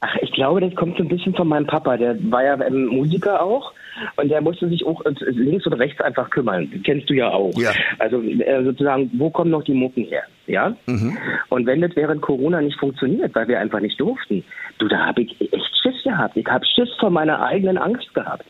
Ach, 0.00 0.16
ich 0.20 0.32
glaube, 0.32 0.60
das 0.60 0.74
kommt 0.74 0.96
so 0.96 1.04
ein 1.04 1.08
bisschen 1.08 1.32
von 1.34 1.46
meinem 1.46 1.66
Papa. 1.66 1.96
Der 1.96 2.16
war 2.30 2.42
ja 2.42 2.60
ähm, 2.60 2.86
Musiker 2.86 3.40
auch 3.40 3.72
und 4.16 4.30
der 4.30 4.40
musste 4.40 4.68
sich 4.68 4.84
auch 4.84 5.00
links 5.20 5.64
und 5.64 5.74
rechts 5.74 6.00
einfach 6.00 6.28
kümmern. 6.30 6.68
Das 6.72 6.82
kennst 6.82 7.08
du 7.08 7.14
ja 7.14 7.28
auch. 7.30 7.52
Ja. 7.56 7.70
Also 8.00 8.20
äh, 8.20 8.64
sozusagen, 8.64 9.10
wo 9.14 9.30
kommen 9.30 9.52
noch 9.52 9.62
die 9.62 9.74
Mucken 9.74 10.04
her? 10.04 10.24
Ja. 10.48 10.74
Mhm. 10.86 11.16
Und 11.50 11.66
wenn 11.66 11.80
das 11.82 11.94
während 11.94 12.20
Corona 12.20 12.60
nicht 12.60 12.80
funktioniert, 12.80 13.32
weil 13.36 13.46
wir 13.46 13.60
einfach 13.60 13.78
nicht 13.78 14.00
durften, 14.00 14.42
du, 14.78 14.88
da 14.88 15.06
habe 15.06 15.22
ich 15.22 15.40
echt 15.40 15.76
Schiss 15.82 16.02
gehabt. 16.02 16.36
Ich 16.36 16.46
habe 16.46 16.64
Schiss 16.66 16.88
vor 16.98 17.10
meiner 17.10 17.40
eigenen 17.40 17.78
Angst 17.78 18.12
gehabt 18.12 18.44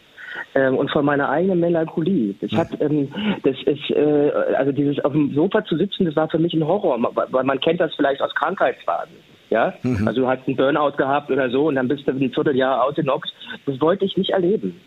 ähm, 0.54 0.76
und 0.76 0.90
vor 0.90 1.02
meiner 1.02 1.28
eigenen 1.28 1.60
Melancholie. 1.60 2.34
Das 2.40 2.52
hat, 2.52 2.80
ähm, 2.80 3.08
das 3.42 3.56
ist, 3.64 3.90
äh, 3.90 4.30
also 4.56 4.72
dieses 4.72 5.04
auf 5.04 5.12
dem 5.12 5.34
Sofa 5.34 5.64
zu 5.64 5.76
sitzen, 5.76 6.04
das 6.04 6.16
war 6.16 6.28
für 6.28 6.38
mich 6.38 6.54
ein 6.54 6.66
Horror, 6.66 6.98
weil 7.30 7.44
man 7.44 7.60
kennt 7.60 7.80
das 7.80 7.94
vielleicht 7.94 8.20
aus 8.20 8.34
Krankheitsphasen. 8.34 9.14
Ja, 9.50 9.74
mhm. 9.82 10.08
also 10.08 10.22
du 10.22 10.28
hast 10.28 10.46
einen 10.46 10.56
Burnout 10.56 10.96
gehabt 10.96 11.30
oder 11.30 11.50
so 11.50 11.68
und 11.68 11.74
dann 11.74 11.86
bist 11.86 12.06
du 12.06 12.12
ein 12.12 12.32
Vierteljahr 12.32 12.82
ausgenockt. 12.84 13.30
Das 13.66 13.78
wollte 13.80 14.06
ich 14.06 14.16
nicht 14.16 14.30
erleben. 14.30 14.80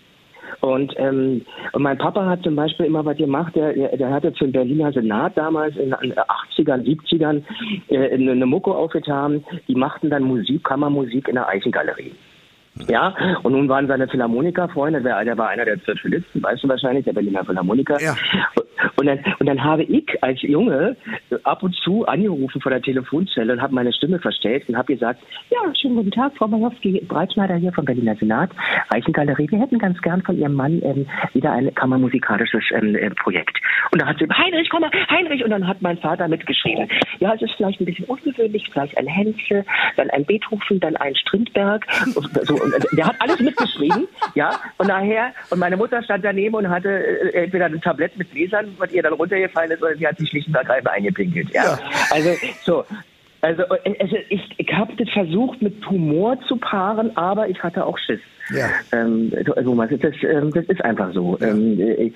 Und, 0.61 0.93
ähm, 0.97 1.45
und 1.73 1.83
mein 1.83 1.97
Papa 1.97 2.25
hat 2.25 2.43
zum 2.43 2.55
Beispiel 2.55 2.85
immer 2.85 3.05
was 3.05 3.17
gemacht, 3.17 3.55
der, 3.55 3.73
der 3.73 4.09
hatte 4.09 4.31
für 4.31 4.45
den 4.45 4.53
Berliner 4.53 4.91
Senat 4.91 5.37
damals 5.37 5.75
in 5.75 5.91
den 5.91 6.13
80ern, 6.13 6.83
70ern 6.83 7.43
äh, 7.89 8.13
eine 8.13 8.45
Mucke 8.45 8.71
aufgetan, 8.71 9.43
die 9.67 9.75
machten 9.75 10.09
dann 10.09 10.23
Musik, 10.23 10.63
Kammermusik 10.63 11.27
in 11.27 11.35
der 11.35 11.47
Eichengalerie. 11.47 12.13
Ja, 12.87 13.15
und 13.43 13.53
nun 13.53 13.69
waren 13.69 13.87
seine 13.87 14.07
Philharmoniker-Freunde, 14.07 15.01
der, 15.01 15.23
der 15.23 15.37
war 15.37 15.49
einer 15.49 15.65
der 15.65 15.81
zwölf 15.83 16.01
Solisten, 16.01 16.43
weißt 16.43 16.63
du 16.63 16.67
wahrscheinlich, 16.67 17.05
der 17.05 17.13
Berliner 17.13 17.45
Philharmoniker. 17.45 18.01
Ja. 18.01 18.15
Und 18.97 19.05
dann, 19.07 19.19
und 19.39 19.45
dann 19.45 19.63
habe 19.63 19.83
ich 19.83 20.05
als 20.21 20.41
Junge 20.41 20.95
ab 21.43 21.63
und 21.63 21.75
zu 21.75 22.05
angerufen 22.05 22.61
vor 22.61 22.71
der 22.71 22.81
Telefonzelle 22.81 23.53
und 23.53 23.61
habe 23.61 23.73
meine 23.73 23.93
Stimme 23.93 24.19
verstellt 24.19 24.67
und 24.67 24.77
habe 24.77 24.93
gesagt, 24.93 25.21
ja, 25.49 25.73
schönen 25.75 25.95
guten 25.95 26.11
Tag, 26.11 26.33
Frau 26.37 26.47
Majowski, 26.47 27.03
Breitschneider 27.07 27.55
hier 27.55 27.71
vom 27.73 27.85
Berliner 27.85 28.15
Senat, 28.15 28.51
Reichengalerie, 28.91 29.49
wir 29.49 29.59
hätten 29.59 29.79
ganz 29.79 30.01
gern 30.01 30.21
von 30.21 30.37
Ihrem 30.37 30.53
Mann 30.53 30.81
ähm, 30.83 31.07
wieder 31.33 31.51
ein 31.51 31.73
kammermusikalisches 31.73 32.63
ähm, 32.71 32.95
äh, 32.95 33.09
Projekt. 33.11 33.57
Und 33.91 34.01
da 34.01 34.07
hat 34.07 34.17
sie, 34.19 34.27
Heinrich, 34.27 34.69
komm 34.69 34.81
mal, 34.81 34.91
Heinrich, 35.09 35.43
und 35.43 35.51
dann 35.51 35.67
hat 35.67 35.81
mein 35.81 35.97
Vater 35.97 36.27
mitgeschrieben. 36.27 36.87
Ja, 37.19 37.33
es 37.33 37.41
ist 37.41 37.53
vielleicht 37.57 37.79
ein 37.79 37.85
bisschen 37.85 38.05
ungewöhnlich, 38.05 38.69
vielleicht 38.71 38.97
ein 38.97 39.07
Henze, 39.07 39.65
dann 39.97 40.09
ein 40.11 40.25
Beethoven, 40.25 40.79
dann 40.79 40.95
ein 40.97 41.15
Strindberg, 41.15 41.85
so 42.43 42.55
und 42.55 42.73
äh, 42.73 42.95
der 42.95 43.07
hat 43.07 43.15
alles 43.19 43.39
mitgeschrieben, 43.39 44.07
ja. 44.33 44.51
Und 44.77 44.87
nachher, 44.87 45.33
und 45.49 45.59
meine 45.59 45.77
Mutter 45.77 46.03
stand 46.03 46.25
daneben 46.25 46.55
und 46.55 46.69
hatte 46.69 46.89
äh, 46.89 47.43
entweder 47.43 47.65
ein 47.65 47.81
Tablett 47.81 48.17
mit 48.17 48.31
Gläsern, 48.31 48.64
was 48.77 48.91
ihr 48.91 49.03
dann 49.03 49.13
runtergefallen 49.13 49.71
ist, 49.71 49.81
oder 49.81 49.95
sie 49.95 50.07
hat 50.07 50.17
sich 50.17 50.29
schlicht 50.29 50.47
und 50.47 50.55
ergreifend 50.55 50.89
eingepinkelt, 50.89 51.49
ja. 51.51 51.63
ja. 51.63 51.79
Also, 52.11 52.35
so. 52.63 52.85
Also, 53.45 53.63
also 53.67 54.15
ich, 54.29 54.41
ich 54.57 54.73
habe 54.73 54.93
das 54.97 55.07
versucht 55.09 55.61
mit 55.61 55.87
Humor 55.87 56.37
zu 56.47 56.57
paaren, 56.57 57.15
aber 57.15 57.47
ich 57.47 57.61
hatte 57.61 57.85
auch 57.85 57.97
Schiss. 57.99 58.19
Ja. 58.53 58.69
Ähm, 58.91 59.31
Thomas, 59.63 59.89
das, 59.99 60.13
ähm, 60.21 60.51
das 60.53 60.65
ist 60.65 60.83
einfach 60.83 61.11
so. 61.13 61.37
Ähm, 61.41 61.79
ich, 61.79 62.13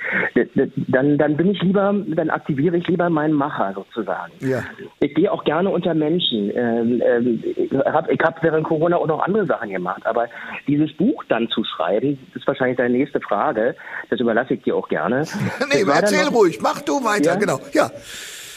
dann, 0.87 1.17
dann 1.17 1.37
bin 1.37 1.51
ich 1.51 1.61
lieber, 1.61 1.93
dann 2.07 2.29
aktiviere 2.29 2.77
ich 2.77 2.87
lieber 2.87 3.09
meinen 3.09 3.33
Macher 3.33 3.73
sozusagen. 3.73 4.31
Ja. 4.39 4.63
Ich 4.99 5.13
gehe 5.15 5.31
auch 5.31 5.43
gerne 5.43 5.69
unter 5.69 5.93
Menschen. 5.95 6.51
Ähm, 6.55 7.43
ich 7.55 7.71
habe 7.85 8.13
hab 8.21 8.43
während 8.43 8.63
Corona 8.63 8.97
auch 8.97 9.07
noch 9.07 9.23
andere 9.23 9.45
Sachen 9.47 9.69
gemacht, 9.71 10.05
aber 10.05 10.27
dieses 10.67 10.91
Buch 10.93 11.23
dann 11.29 11.47
zu 11.49 11.63
schreiben, 11.63 12.19
ist 12.35 12.45
wahrscheinlich 12.47 12.77
deine 12.77 12.95
nächste 12.97 13.19
Frage. 13.21 13.75
Das 14.11 14.19
überlasse 14.19 14.53
ich 14.55 14.61
dir 14.63 14.75
auch 14.75 14.87
gerne. 14.87 15.25
nee, 15.73 15.83
Das 15.85 16.01
erzähl 16.01 16.25
noch- 16.25 16.33
ruhig, 16.33 16.59
mach 16.61 16.81
du 16.81 17.03
weiter, 17.03 17.33
Ja? 17.33 17.35
genau. 17.35 17.59
Ja. 17.73 17.89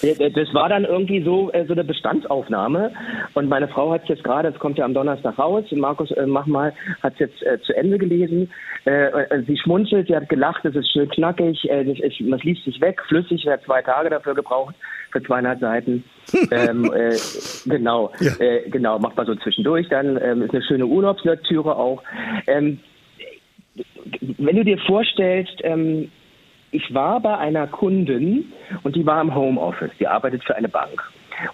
Äh, 0.02 0.30
Das 0.30 0.52
war 0.54 0.68
dann 0.68 0.84
irgendwie 0.84 1.22
so, 1.22 1.50
äh, 1.52 1.64
so 1.66 1.72
eine 1.72 1.84
Bestandsaufnahme. 1.84 2.92
Und 3.34 3.48
meine 3.48 3.68
Frau 3.68 3.92
hat 3.92 4.02
es 4.04 4.08
jetzt 4.08 4.24
gerade, 4.24 4.48
es 4.48 4.58
kommt 4.58 4.78
ja 4.78 4.84
am 4.84 4.94
Donnerstag 4.94 5.38
raus, 5.38 5.64
Markus, 5.72 6.10
äh, 6.12 6.26
mach 6.26 6.46
mal, 6.46 6.72
hat 7.02 7.14
es 7.14 7.18
jetzt 7.20 7.42
äh, 7.42 7.60
zu 7.62 7.74
Ende 7.76 7.98
gelesen. 7.98 8.50
Äh, 8.84 9.42
sie 9.46 9.56
schmunzelt, 9.56 10.08
sie 10.08 10.16
hat 10.16 10.28
gelacht, 10.28 10.64
es 10.64 10.74
ist 10.74 10.90
schön 10.92 11.08
knackig, 11.08 11.62
das 11.68 11.98
ist, 12.00 12.20
man 12.20 12.40
liest 12.40 12.64
sich 12.64 12.80
weg, 12.80 13.00
flüssig, 13.06 13.42
sie 13.44 13.50
hat 13.50 13.62
zwei 13.62 13.80
Tage 13.82 14.10
dafür 14.10 14.34
gebraucht, 14.34 14.74
für 15.12 15.22
200 15.22 15.60
Seiten. 15.60 16.02
ähm, 16.50 16.92
äh, 16.92 17.14
genau, 17.66 18.10
Ja. 18.20 18.32
genau, 18.70 18.98
macht 18.98 19.16
man 19.16 19.26
so 19.26 19.34
zwischendurch. 19.36 19.88
Dann 19.88 20.18
ähm, 20.22 20.42
ist 20.42 20.52
eine 20.52 20.62
schöne 20.64 20.86
Urlaubslektüre 20.86 21.76
auch. 21.76 22.02
Ähm, 22.46 22.80
wenn 24.38 24.56
du 24.56 24.64
dir 24.64 24.78
vorstellst, 24.78 25.60
ähm, 25.62 26.10
ich 26.72 26.92
war 26.94 27.20
bei 27.20 27.38
einer 27.38 27.66
Kundin 27.68 28.52
und 28.82 28.96
die 28.96 29.06
war 29.06 29.20
im 29.20 29.34
Homeoffice, 29.34 29.92
die 30.00 30.08
arbeitet 30.08 30.42
für 30.44 30.56
eine 30.56 30.68
Bank. 30.68 31.02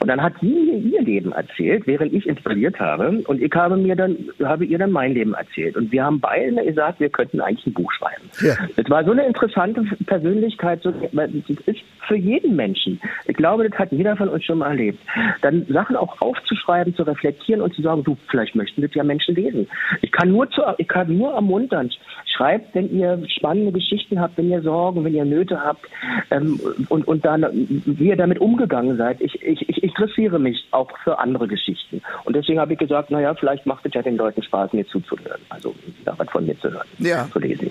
Und 0.00 0.08
dann 0.08 0.22
hat 0.22 0.34
sie 0.40 0.46
mir 0.46 0.74
ihr 0.74 1.02
Leben 1.02 1.32
erzählt, 1.32 1.86
während 1.86 2.12
ich 2.12 2.26
installiert 2.26 2.78
habe. 2.78 3.22
Und 3.26 3.42
ich 3.42 3.52
habe 3.54 3.76
mir 3.76 3.96
dann, 3.96 4.16
habe 4.44 4.64
ihr 4.64 4.78
dann 4.78 4.90
mein 4.90 5.14
Leben 5.14 5.34
erzählt. 5.34 5.76
Und 5.76 5.92
wir 5.92 6.04
haben 6.04 6.20
beide 6.20 6.64
gesagt, 6.64 7.00
wir 7.00 7.08
könnten 7.08 7.40
eigentlich 7.40 7.66
ein 7.66 7.72
Buch 7.72 7.92
schreiben. 7.92 8.24
Ja. 8.40 8.54
Das 8.76 8.88
war 8.90 9.04
so 9.04 9.12
eine 9.12 9.26
interessante 9.26 9.82
Persönlichkeit, 10.06 10.82
so, 10.82 10.90
das 10.90 11.30
ist 11.66 11.80
für 12.06 12.16
jeden 12.16 12.56
Menschen. 12.56 13.00
Ich 13.26 13.36
glaube, 13.36 13.68
das 13.68 13.78
hat 13.78 13.92
jeder 13.92 14.16
von 14.16 14.28
uns 14.28 14.44
schon 14.44 14.58
mal 14.58 14.70
erlebt. 14.70 14.98
Dann 15.42 15.66
Sachen 15.68 15.96
auch 15.96 16.20
aufzuschreiben, 16.20 16.94
zu 16.94 17.02
reflektieren 17.02 17.60
und 17.60 17.74
zu 17.74 17.82
sagen, 17.82 18.02
du, 18.04 18.16
vielleicht 18.28 18.54
möchten 18.54 18.82
das 18.82 18.94
ja 18.94 19.04
Menschen 19.04 19.34
lesen. 19.34 19.68
Ich 20.02 20.10
kann 20.10 20.30
nur 20.30 20.50
zu, 20.50 20.62
ich 20.78 20.88
kann 20.88 21.16
nur 21.16 21.32
ermuntern. 21.32 21.90
Schreibt, 22.24 22.74
wenn 22.74 22.96
ihr 22.96 23.20
spannende 23.28 23.72
Geschichten 23.72 24.20
habt, 24.20 24.38
wenn 24.38 24.50
ihr 24.50 24.62
Sorgen, 24.62 25.04
wenn 25.04 25.14
ihr 25.14 25.24
Nöte 25.24 25.62
habt, 25.62 25.86
ähm, 26.30 26.60
und, 26.88 27.06
und 27.06 27.24
dann, 27.24 27.44
wie 27.84 28.08
ihr 28.08 28.16
damit 28.16 28.40
umgegangen 28.40 28.96
seid. 28.96 29.20
Ich, 29.20 29.42
ich, 29.42 29.68
ich 29.68 29.77
interessiere 29.82 30.38
mich 30.38 30.66
auch 30.70 30.90
für 31.04 31.18
andere 31.18 31.48
Geschichten. 31.48 32.02
Und 32.24 32.36
deswegen 32.36 32.60
habe 32.60 32.72
ich 32.72 32.78
gesagt, 32.78 33.10
naja, 33.10 33.34
vielleicht 33.34 33.66
macht 33.66 33.86
es 33.86 33.94
ja 33.94 34.02
den 34.02 34.16
Leuten 34.16 34.42
Spaß, 34.42 34.72
mir 34.72 34.86
zuzuhören. 34.86 35.40
Also, 35.48 35.74
da 36.04 36.14
was 36.18 36.28
von 36.30 36.46
mir 36.46 36.58
zu 36.60 36.70
hören. 36.70 36.86
Ja. 36.98 37.28
Zu 37.32 37.38
lesen. 37.38 37.70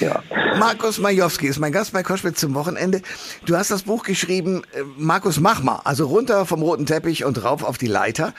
Ja. 0.00 0.22
Markus 0.58 0.98
Majowski 0.98 1.46
ist 1.46 1.58
mein 1.58 1.72
Gast 1.72 1.92
bei 1.92 2.02
Koschwitz 2.02 2.40
zum 2.40 2.54
Wochenende. 2.54 3.02
Du 3.44 3.56
hast 3.56 3.70
das 3.70 3.82
Buch 3.82 4.04
geschrieben, 4.04 4.62
äh, 4.72 4.82
Markus 4.96 5.40
mach 5.40 5.62
mal, 5.62 5.80
also 5.84 6.06
runter 6.06 6.46
vom 6.46 6.62
roten 6.62 6.86
Teppich 6.86 7.24
und 7.24 7.42
rauf 7.42 7.62
auf 7.62 7.78
die 7.78 7.86
Leiter. 7.86 8.34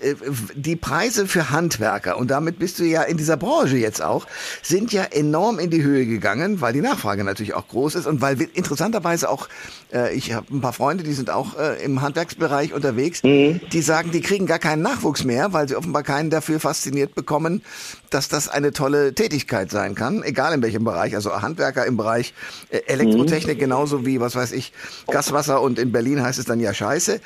Äh, 0.00 0.14
Die 0.54 0.76
Preise 0.76 1.26
für 1.26 1.50
Handwerker, 1.50 2.16
und 2.18 2.30
damit 2.30 2.58
bist 2.58 2.78
du 2.78 2.84
ja 2.84 3.02
in 3.02 3.16
dieser 3.16 3.36
Branche 3.36 3.76
jetzt 3.76 4.02
auch, 4.02 4.26
sind 4.62 4.92
ja 4.92 5.02
enorm 5.04 5.58
in 5.58 5.70
die 5.70 5.82
Höhe 5.82 6.06
gegangen, 6.06 6.60
weil 6.60 6.72
die 6.72 6.80
Nachfrage 6.80 7.24
natürlich 7.24 7.54
auch 7.54 7.68
groß 7.68 7.94
ist 7.96 8.06
und 8.06 8.20
weil 8.20 8.38
wir 8.38 8.48
interessanterweise 8.54 9.28
auch, 9.28 9.48
äh, 9.92 10.14
ich 10.14 10.32
habe 10.32 10.54
ein 10.54 10.60
paar 10.60 10.72
Freunde, 10.72 11.04
die 11.04 11.12
sind 11.12 11.30
auch 11.30 11.54
im 11.82 12.02
Handwerksbereich 12.02 12.72
unterwegs, 12.72 13.20
die 13.22 13.82
sagen, 13.82 14.10
die 14.10 14.20
kriegen 14.20 14.46
gar 14.46 14.58
keinen 14.58 14.82
Nachwuchs 14.82 15.24
mehr, 15.24 15.52
weil 15.52 15.68
sie 15.68 15.76
offenbar 15.76 16.02
keinen 16.02 16.30
dafür 16.30 16.60
fasziniert 16.60 17.14
bekommen, 17.14 17.62
dass 18.10 18.28
das 18.28 18.48
eine 18.48 18.72
tolle 18.72 19.14
Tätigkeit 19.14 19.70
sein 19.70 19.94
kann, 19.94 20.22
egal 20.22 20.54
in 20.54 20.62
welchem 20.62 20.84
Bereich, 20.84 21.07
also 21.14 21.30
Handwerker 21.42 21.86
im 21.86 21.96
Bereich 21.96 22.34
äh, 22.70 22.80
Elektrotechnik 22.86 23.58
genauso 23.58 24.06
wie, 24.06 24.20
was 24.20 24.36
weiß 24.36 24.52
ich, 24.52 24.72
Gaswasser 25.06 25.60
und 25.62 25.78
in 25.78 25.92
Berlin 25.92 26.22
heißt 26.22 26.38
es 26.38 26.44
dann 26.44 26.60
ja 26.60 26.74
Scheiße. 26.74 27.20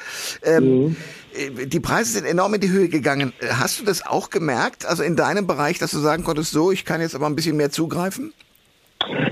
Ähm, 0.45 0.97
äh, 1.35 1.67
Die 1.67 1.81
Preise 1.81 2.13
sind 2.13 2.27
enorm 2.27 2.55
in 2.55 2.61
die 2.61 2.71
Höhe 2.71 2.89
gegangen. 2.89 3.33
Äh, 3.41 3.47
Hast 3.55 3.81
du 3.81 3.85
das 3.85 4.07
auch 4.07 4.31
gemerkt, 4.31 4.87
also 4.87 5.03
in 5.03 5.17
deinem 5.17 5.47
Bereich, 5.47 5.79
dass 5.79 5.91
du 5.91 5.99
sagen 5.99 6.25
konntest, 6.25 6.53
so, 6.53 6.73
ich 6.73 6.85
kann 6.85 7.01
jetzt 7.01 7.15
aber 7.15 7.27
ein 7.27 7.37
bisschen 7.37 7.57
mehr 7.57 7.71
zugreifen? 7.71 8.33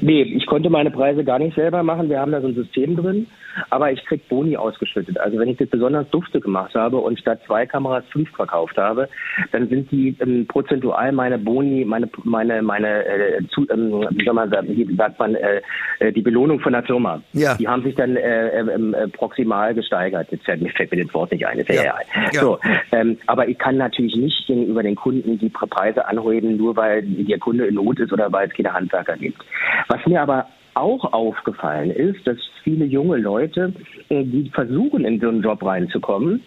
Nee, 0.00 0.22
ich 0.22 0.46
konnte 0.46 0.70
meine 0.70 0.90
Preise 0.90 1.24
gar 1.24 1.38
nicht 1.38 1.54
selber 1.54 1.82
machen. 1.82 2.08
Wir 2.08 2.18
haben 2.18 2.32
da 2.32 2.40
so 2.40 2.48
ein 2.48 2.54
System 2.54 2.96
drin, 2.96 3.26
aber 3.70 3.92
ich 3.92 4.04
krieg 4.06 4.28
Boni 4.28 4.56
ausgeschüttet. 4.56 5.18
Also 5.18 5.38
wenn 5.38 5.48
ich 5.48 5.58
das 5.58 5.68
besonders 5.68 6.08
dufte 6.10 6.40
gemacht 6.40 6.74
habe 6.74 6.98
und 6.98 7.18
statt 7.18 7.40
zwei 7.46 7.66
Kameras 7.66 8.04
fünf 8.10 8.30
verkauft 8.30 8.76
habe, 8.76 9.08
dann 9.52 9.68
sind 9.68 9.90
die 9.90 10.16
ähm, 10.20 10.46
prozentual 10.46 11.12
meine 11.12 11.38
Boni, 11.38 11.84
meine 11.84 12.08
meine 12.24 12.62
meine 12.62 13.04
äh, 13.04 13.42
zu, 13.48 13.66
ähm, 13.70 14.06
wie 14.10 14.24
soll 14.24 14.34
man 14.34 14.50
sagen, 14.50 14.68
wie 14.68 14.94
sagt 14.96 15.18
man 15.18 15.34
äh, 15.34 15.60
äh, 15.98 16.12
die 16.12 16.22
Belohnung 16.22 16.60
von 16.60 16.72
der 16.72 16.82
Firma. 16.82 17.22
Ja. 17.32 17.54
Die 17.56 17.68
haben 17.68 17.82
sich 17.82 17.94
dann 17.94 18.16
äh, 18.16 18.60
ähm, 18.60 18.94
äh, 18.94 19.08
proximal 19.08 19.74
gesteigert. 19.74 20.28
Jetzt 20.30 20.44
fällt 20.44 20.62
mir, 20.62 20.70
fällt 20.70 20.90
mir 20.90 21.04
das 21.04 21.14
Wort 21.14 21.32
nicht 21.32 21.46
ein. 21.46 21.58
Ist 21.58 21.68
ja, 21.68 21.94
Ja. 22.32 22.40
So, 22.40 22.58
ähm, 22.92 23.18
aber 23.26 23.48
ich 23.48 23.58
kann 23.58 23.76
natürlich 23.76 24.16
nicht 24.16 24.46
gegenüber 24.46 24.82
den 24.82 24.94
Kunden 24.96 25.38
die 25.38 25.48
Pre- 25.48 25.66
Preise 25.66 26.06
anheben, 26.06 26.56
nur 26.56 26.76
weil 26.76 27.02
der 27.02 27.38
Kunde 27.38 27.66
in 27.66 27.74
Not 27.74 27.98
ist 28.00 28.12
oder 28.12 28.30
weil 28.32 28.48
es 28.48 28.54
keine 28.54 28.72
Handwerker 28.72 29.16
gibt. 29.16 29.42
Was 29.88 30.04
mir 30.06 30.20
aber 30.20 30.46
auch 30.74 31.12
aufgefallen 31.12 31.90
ist, 31.90 32.26
dass 32.26 32.36
viele 32.62 32.84
junge 32.84 33.16
Leute, 33.16 33.72
äh, 34.08 34.24
die 34.24 34.50
versuchen, 34.50 35.04
in 35.04 35.20
so 35.20 35.28
einen 35.28 35.42
Job 35.42 35.64
reinzukommen 35.64 36.42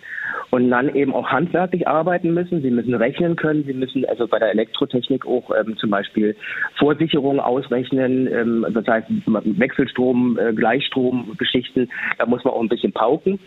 und 0.51 0.69
dann 0.69 0.93
eben 0.93 1.13
auch 1.13 1.27
handwerklich 1.27 1.87
arbeiten 1.87 2.33
müssen. 2.33 2.61
Sie 2.61 2.69
müssen 2.69 2.93
rechnen 2.93 3.35
können. 3.35 3.63
Sie 3.65 3.73
müssen 3.73 4.05
also 4.05 4.27
bei 4.27 4.39
der 4.39 4.51
Elektrotechnik 4.51 5.25
auch 5.25 5.51
ähm, 5.57 5.77
zum 5.77 5.89
Beispiel 5.89 6.35
Vorsicherungen 6.77 7.39
ausrechnen. 7.39 8.27
Ähm, 8.27 8.65
das 8.71 8.85
heißt 8.85 9.07
Wechselstrom, 9.25 10.37
äh, 10.37 10.53
Gleichstromgeschichten. 10.53 11.91
Da 12.17 12.25
muss 12.25 12.43
man 12.43 12.53
auch 12.53 12.61
ein 12.61 12.69
bisschen 12.69 12.93
pauken. 12.93 13.39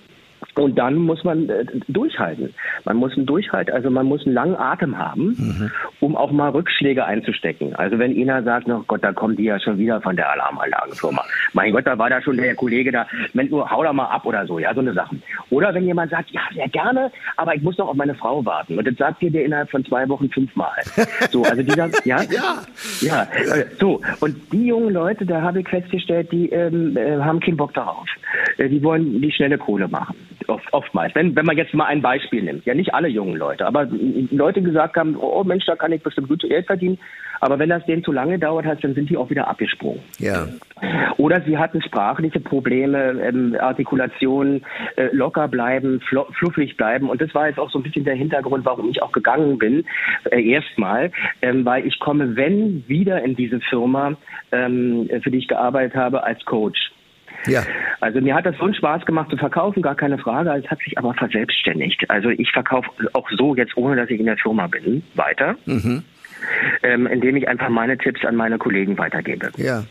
Und 0.56 0.76
dann 0.78 0.96
muss 0.96 1.22
man 1.22 1.48
äh, 1.48 1.64
durchhalten. 1.88 2.54
Man 2.84 2.96
muss 2.96 3.14
einen 3.16 3.26
Durchhalt, 3.26 3.70
also 3.70 3.90
man 3.90 4.06
muss 4.06 4.24
einen 4.24 4.34
langen 4.34 4.56
Atem 4.56 4.96
haben, 4.98 5.70
um 6.00 6.16
auch 6.16 6.30
mal 6.30 6.50
Rückschläge 6.50 7.04
einzustecken. 7.04 7.74
Also 7.76 7.98
wenn 7.98 8.16
einer 8.18 8.42
sagt, 8.42 8.68
oh 8.68 8.82
Gott, 8.86 9.04
da 9.04 9.12
kommen 9.12 9.36
die 9.36 9.44
ja 9.44 9.60
schon 9.60 9.78
wieder 9.78 10.00
von 10.00 10.16
der 10.16 10.30
Alarmanlagenfirma. 10.32 11.22
Mein 11.52 11.72
Gott, 11.72 11.86
da 11.86 11.98
war 11.98 12.08
da 12.08 12.22
schon 12.22 12.36
der 12.36 12.54
Kollege 12.54 12.90
da, 12.90 13.06
Mensch, 13.34 13.50
nur 13.50 13.70
hau 13.70 13.82
da 13.82 13.92
mal 13.92 14.06
ab 14.06 14.24
oder 14.24 14.46
so, 14.46 14.58
ja, 14.58 14.72
so 14.72 14.80
eine 14.80 14.92
Sachen. 14.94 15.22
Oder 15.50 15.74
wenn 15.74 15.84
jemand 15.84 16.10
sagt, 16.10 16.30
ja, 16.30 16.40
sehr 16.54 16.68
gerne, 16.68 17.10
aber 17.36 17.54
ich 17.54 17.62
muss 17.62 17.76
noch 17.78 17.88
auf 17.88 17.96
meine 17.96 18.14
Frau 18.14 18.44
warten. 18.44 18.78
Und 18.78 18.86
das 18.86 18.96
sagt 18.96 19.22
dir 19.22 19.30
der 19.30 19.44
innerhalb 19.44 19.70
von 19.70 19.84
zwei 19.84 20.08
Wochen 20.08 20.30
fünfmal. 20.30 20.82
So, 21.30 21.42
also 21.42 21.62
dieser, 21.62 21.88
ja, 22.04 22.22
Ja. 22.30 22.62
ja, 23.00 23.22
äh, 23.22 23.66
so. 23.78 24.00
Und 24.20 24.36
die 24.52 24.66
jungen 24.66 24.92
Leute, 24.92 25.26
da 25.26 25.42
habe 25.42 25.60
ich 25.60 25.68
festgestellt, 25.68 26.30
die 26.30 26.50
ähm, 26.50 26.96
äh, 26.96 27.18
haben 27.18 27.40
keinen 27.40 27.56
Bock 27.56 27.74
darauf. 27.74 28.06
Äh, 28.58 28.68
die 28.68 28.82
wollen 28.82 29.20
die 29.20 29.32
schnelle 29.32 29.58
Kohle 29.58 29.88
machen. 29.88 30.16
Oft, 30.48 30.72
oftmals. 30.72 31.14
Wenn, 31.14 31.34
wenn 31.34 31.46
man 31.46 31.56
jetzt 31.56 31.74
mal 31.74 31.86
ein 31.86 32.02
Beispiel 32.02 32.42
nimmt. 32.42 32.64
Ja, 32.66 32.74
nicht 32.74 32.94
alle 32.94 33.08
jungen 33.08 33.36
Leute, 33.36 33.66
aber 33.66 33.88
Leute 34.30 34.62
gesagt 34.62 34.96
haben, 34.96 35.16
oh 35.16 35.42
Mensch, 35.44 35.64
da 35.66 35.74
kann 35.74 35.92
ich 35.92 36.02
bestimmt 36.02 36.28
gut 36.28 36.42
Geld 36.42 36.66
verdienen. 36.66 36.98
Aber 37.40 37.58
wenn 37.58 37.68
das 37.68 37.84
denen 37.84 38.02
zu 38.02 38.12
lange 38.12 38.38
dauert 38.38 38.64
hat, 38.64 38.82
dann 38.82 38.94
sind 38.94 39.10
die 39.10 39.16
auch 39.16 39.30
wieder 39.30 39.48
abgesprungen. 39.48 40.00
Ja. 40.18 40.46
Oder 41.16 41.42
sie 41.42 41.58
hatten 41.58 41.82
sprachliche 41.82 42.40
Probleme, 42.40 43.20
ähm, 43.22 43.56
Artikulation, 43.58 44.62
äh, 44.96 45.08
locker 45.12 45.48
bleiben, 45.48 46.00
fluffig 46.00 46.76
bleiben. 46.76 47.10
Und 47.10 47.20
das 47.20 47.34
war 47.34 47.48
jetzt 47.48 47.58
auch 47.58 47.70
so 47.70 47.78
ein 47.78 47.82
bisschen 47.82 48.04
der 48.04 48.14
Hintergrund, 48.14 48.64
warum 48.64 48.88
ich 48.88 49.02
auch 49.02 49.12
gegangen 49.12 49.58
bin, 49.58 49.84
äh, 50.30 50.42
erstmal, 50.42 51.10
ähm, 51.42 51.64
weil 51.64 51.86
ich 51.86 51.98
komme, 51.98 52.36
wenn, 52.36 52.84
wieder 52.88 53.22
in 53.22 53.36
diese 53.36 53.60
Firma, 53.60 54.16
ähm, 54.52 55.08
für 55.22 55.30
die 55.30 55.38
ich 55.38 55.48
gearbeitet 55.48 55.94
habe, 55.94 56.22
als 56.22 56.44
Coach. 56.44 56.92
Ja. 57.46 57.62
Also 58.00 58.20
mir 58.20 58.34
hat 58.34 58.46
das 58.46 58.56
so 58.58 58.64
einen 58.64 58.74
Spaß 58.74 59.06
gemacht 59.06 59.30
zu 59.30 59.36
verkaufen, 59.36 59.82
gar 59.82 59.94
keine 59.94 60.18
Frage. 60.18 60.50
Es 60.50 60.70
hat 60.70 60.78
sich 60.80 60.98
aber 60.98 61.14
verselbstständigt. 61.14 62.08
Also 62.10 62.28
ich 62.30 62.50
verkaufe 62.52 62.90
auch 63.12 63.28
so 63.30 63.54
jetzt, 63.54 63.76
ohne 63.76 63.96
dass 63.96 64.10
ich 64.10 64.20
in 64.20 64.26
der 64.26 64.36
Firma 64.36 64.66
bin, 64.66 65.02
weiter, 65.14 65.56
ähm, 66.82 67.06
indem 67.06 67.36
ich 67.36 67.48
einfach 67.48 67.68
meine 67.68 67.96
Tipps 67.98 68.24
an 68.24 68.36
meine 68.36 68.58
Kollegen 68.58 68.98
weitergebe. 68.98 69.50
Ja. 69.56 69.84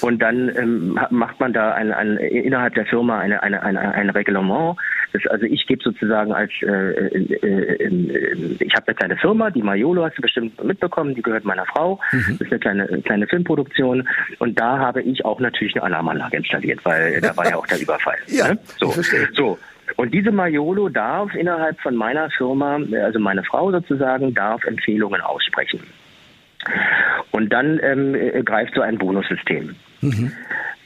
Und 0.00 0.20
dann 0.20 0.50
ähm, 0.56 0.98
macht 1.10 1.38
man 1.40 1.52
da 1.52 1.72
ein, 1.72 1.92
ein, 1.92 2.16
innerhalb 2.16 2.74
der 2.74 2.86
Firma 2.86 3.18
eine, 3.18 3.42
eine, 3.42 3.62
eine, 3.62 3.94
ein 3.94 4.10
Reglement. 4.10 4.76
Das, 5.16 5.30
also 5.30 5.46
ich 5.46 5.66
gebe 5.66 5.82
sozusagen 5.82 6.32
als, 6.32 6.50
äh, 6.62 6.66
äh, 6.66 7.36
äh, 7.42 7.84
äh, 7.84 8.56
ich 8.60 8.74
habe 8.74 8.88
eine 8.88 8.94
kleine 8.94 9.16
Firma, 9.16 9.50
die 9.50 9.62
Maiolo 9.62 10.04
hast 10.04 10.18
du 10.18 10.22
bestimmt 10.22 10.62
mitbekommen, 10.62 11.14
die 11.14 11.22
gehört 11.22 11.44
meiner 11.44 11.64
Frau. 11.66 12.00
Das 12.12 12.40
ist 12.40 12.50
eine 12.50 12.58
kleine, 12.58 12.86
kleine 13.02 13.26
Filmproduktion. 13.26 14.08
Und 14.38 14.58
da 14.60 14.78
habe 14.78 15.02
ich 15.02 15.24
auch 15.24 15.40
natürlich 15.40 15.74
eine 15.76 15.84
Alarmanlage 15.84 16.36
installiert, 16.36 16.84
weil 16.84 17.20
da 17.20 17.36
war 17.36 17.48
ja 17.48 17.56
auch 17.56 17.66
der 17.66 17.80
Überfall. 17.80 18.16
Ja, 18.28 18.48
ne? 18.52 18.58
so, 18.78 18.92
so. 19.34 19.58
Und 19.96 20.12
diese 20.12 20.30
Maiolo 20.30 20.88
darf 20.88 21.34
innerhalb 21.34 21.80
von 21.80 21.94
meiner 21.94 22.28
Firma, 22.30 22.78
also 23.02 23.18
meine 23.18 23.44
Frau 23.44 23.70
sozusagen, 23.70 24.34
darf 24.34 24.64
Empfehlungen 24.64 25.20
aussprechen. 25.20 25.80
Und 27.30 27.52
dann 27.52 27.80
ähm, 27.82 28.14
äh, 28.14 28.42
greift 28.42 28.74
so 28.74 28.80
ein 28.82 28.98
Bonussystem. 28.98 29.76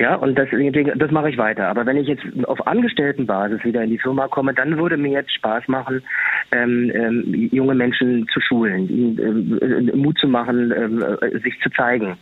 Ja, 0.00 0.14
und 0.14 0.38
das, 0.38 0.49
das 0.97 1.11
mache 1.11 1.28
ich 1.28 1.37
weiter. 1.37 1.69
Aber 1.69 1.85
wenn 1.85 1.99
ich 1.99 2.09
jetzt 2.09 2.23
auf 2.47 2.66
Angestelltenbasis 2.66 3.62
wieder 3.64 3.83
in 3.83 3.90
die 3.90 3.99
Firma 3.99 4.28
komme, 4.28 4.54
dann 4.54 4.78
würde 4.78 4.97
mir 4.97 5.11
jetzt 5.11 5.35
Spaß 5.35 5.69
machen, 5.69 6.02
ähm, 6.52 6.90
ähm, 6.95 7.50
junge 7.52 7.75
Menschen 7.75 8.26
zu 8.33 8.40
schulen, 8.40 8.88
ihnen 8.88 9.90
äh, 9.90 9.95
Mut 9.95 10.16
zu 10.19 10.26
machen, 10.26 10.71
äh, 10.73 11.38
sich 11.40 11.61
zu 11.62 11.69
zeigen. 11.76 12.16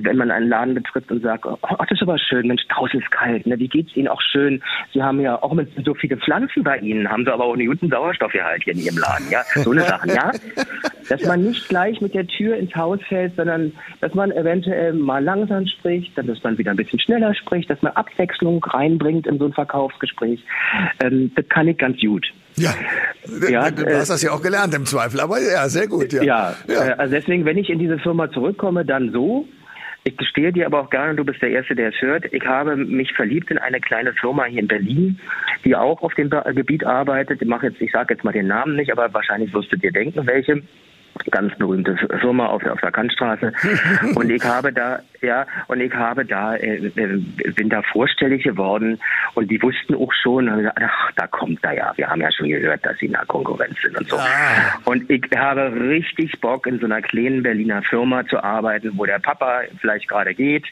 Wenn 0.00 0.16
man 0.16 0.32
einen 0.32 0.48
Laden 0.48 0.74
betritt 0.74 1.08
und 1.08 1.22
sagt, 1.22 1.46
oh, 1.46 1.56
das 1.78 1.92
ist 1.92 2.02
aber 2.02 2.18
schön, 2.18 2.48
Mensch, 2.48 2.66
draußen 2.66 3.00
ist 3.00 3.10
kalt, 3.12 3.46
ne? 3.46 3.60
wie 3.60 3.68
geht's 3.68 3.94
Ihnen 3.94 4.08
auch 4.08 4.20
schön? 4.20 4.60
Sie 4.92 5.00
haben 5.00 5.20
ja 5.20 5.40
auch 5.40 5.54
mit 5.54 5.70
so 5.84 5.94
viele 5.94 6.16
Pflanzen 6.16 6.64
bei 6.64 6.78
Ihnen, 6.78 7.08
haben 7.08 7.24
Sie 7.24 7.32
aber 7.32 7.44
auch 7.44 7.54
einen 7.54 7.68
guten 7.68 7.90
Sauerstoffgehalt 7.90 8.64
hier 8.64 8.72
in 8.72 8.80
Ihrem 8.80 8.98
Laden, 8.98 9.30
ja? 9.30 9.42
So 9.54 9.70
eine 9.70 9.82
Sache, 9.82 10.08
ja? 10.08 10.32
Dass 11.08 11.24
man 11.24 11.44
nicht 11.44 11.68
gleich 11.68 12.00
mit 12.00 12.12
der 12.14 12.26
Tür 12.26 12.56
ins 12.56 12.74
Haus 12.74 12.98
fällt, 13.08 13.36
sondern 13.36 13.72
dass 14.00 14.14
man 14.14 14.32
eventuell 14.32 14.94
mal 14.94 15.22
langsam 15.22 15.64
spricht, 15.66 16.18
dann 16.18 16.26
dass 16.26 16.42
man 16.42 16.58
wieder 16.58 16.72
ein 16.72 16.76
bisschen 16.76 16.98
schneller 17.04 17.34
spricht, 17.34 17.70
dass 17.70 17.80
man 17.82 17.92
Abwechslung 17.92 18.62
reinbringt 18.64 19.26
in 19.26 19.38
so 19.38 19.46
ein 19.46 19.52
Verkaufsgespräch. 19.52 20.44
Ähm, 21.02 21.32
das 21.34 21.48
kann 21.48 21.68
ich 21.68 21.78
ganz 21.78 22.00
gut. 22.00 22.26
Ja, 22.56 22.74
ja 23.48 23.70
du 23.70 23.84
hast 23.86 24.10
das 24.10 24.22
ja 24.22 24.32
auch 24.32 24.42
gelernt 24.42 24.74
im 24.74 24.86
Zweifel, 24.86 25.20
aber 25.20 25.38
ja, 25.40 25.68
sehr 25.68 25.88
gut. 25.88 26.12
Ja, 26.12 26.22
ja, 26.22 26.54
ja. 26.68 26.86
Äh, 26.86 26.92
also 26.92 27.14
deswegen, 27.14 27.44
wenn 27.44 27.58
ich 27.58 27.70
in 27.70 27.78
diese 27.78 27.98
Firma 27.98 28.30
zurückkomme, 28.30 28.84
dann 28.84 29.12
so. 29.12 29.46
Ich 30.06 30.18
gestehe 30.18 30.52
dir 30.52 30.66
aber 30.66 30.80
auch 30.80 30.90
gerne, 30.90 31.14
du 31.14 31.24
bist 31.24 31.40
der 31.40 31.48
Erste, 31.48 31.74
der 31.74 31.88
es 31.88 32.00
hört. 32.02 32.26
Ich 32.30 32.44
habe 32.44 32.76
mich 32.76 33.14
verliebt 33.14 33.50
in 33.50 33.56
eine 33.56 33.80
kleine 33.80 34.12
Firma 34.12 34.44
hier 34.44 34.60
in 34.60 34.68
Berlin, 34.68 35.18
die 35.64 35.74
auch 35.74 36.02
auf 36.02 36.12
dem 36.12 36.28
Gebiet 36.28 36.84
arbeitet. 36.84 37.40
Ich 37.40 37.48
mache 37.48 37.68
jetzt, 37.68 37.80
ich 37.80 37.90
sage 37.90 38.12
jetzt 38.12 38.22
mal 38.22 38.32
den 38.32 38.48
Namen 38.48 38.76
nicht, 38.76 38.92
aber 38.92 39.12
wahrscheinlich 39.14 39.54
wirst 39.54 39.72
du 39.72 39.76
dir 39.76 39.92
denken, 39.92 40.26
welche 40.26 40.62
ganz 41.30 41.56
berühmte 41.56 41.96
Firma 42.20 42.46
auf, 42.46 42.64
auf 42.66 42.80
der 42.80 42.92
Kantstraße. 42.92 43.52
und 44.14 44.30
ich 44.30 44.44
habe 44.44 44.72
da, 44.72 45.00
ja, 45.24 45.46
und 45.68 45.80
ich 45.80 45.92
habe 45.94 46.24
da, 46.24 46.54
äh, 46.56 46.86
äh, 46.86 47.50
bin 47.56 47.68
da 47.68 47.82
vorstellig 47.82 48.44
geworden 48.44 48.98
und 49.34 49.50
die 49.50 49.60
wussten 49.62 49.94
auch 49.94 50.12
schon, 50.12 50.48
ach, 50.48 51.12
da 51.16 51.26
kommt 51.26 51.64
da 51.64 51.72
ja, 51.72 51.92
wir 51.96 52.08
haben 52.08 52.20
ja 52.20 52.30
schon 52.32 52.48
gehört, 52.48 52.84
dass 52.84 52.98
sie 52.98 53.06
in 53.06 53.12
der 53.12 53.26
Konkurrenz 53.26 53.76
sind 53.82 53.96
und 53.96 54.08
so. 54.08 54.16
Ah. 54.16 54.78
Und 54.84 55.08
ich 55.10 55.24
habe 55.36 55.72
richtig 55.74 56.40
Bock, 56.40 56.66
in 56.66 56.78
so 56.78 56.86
einer 56.86 57.02
kleinen 57.02 57.42
Berliner 57.42 57.82
Firma 57.82 58.26
zu 58.26 58.42
arbeiten, 58.42 58.92
wo 58.96 59.04
der 59.06 59.18
Papa 59.18 59.62
vielleicht 59.80 60.08
gerade 60.08 60.34
geht, 60.34 60.64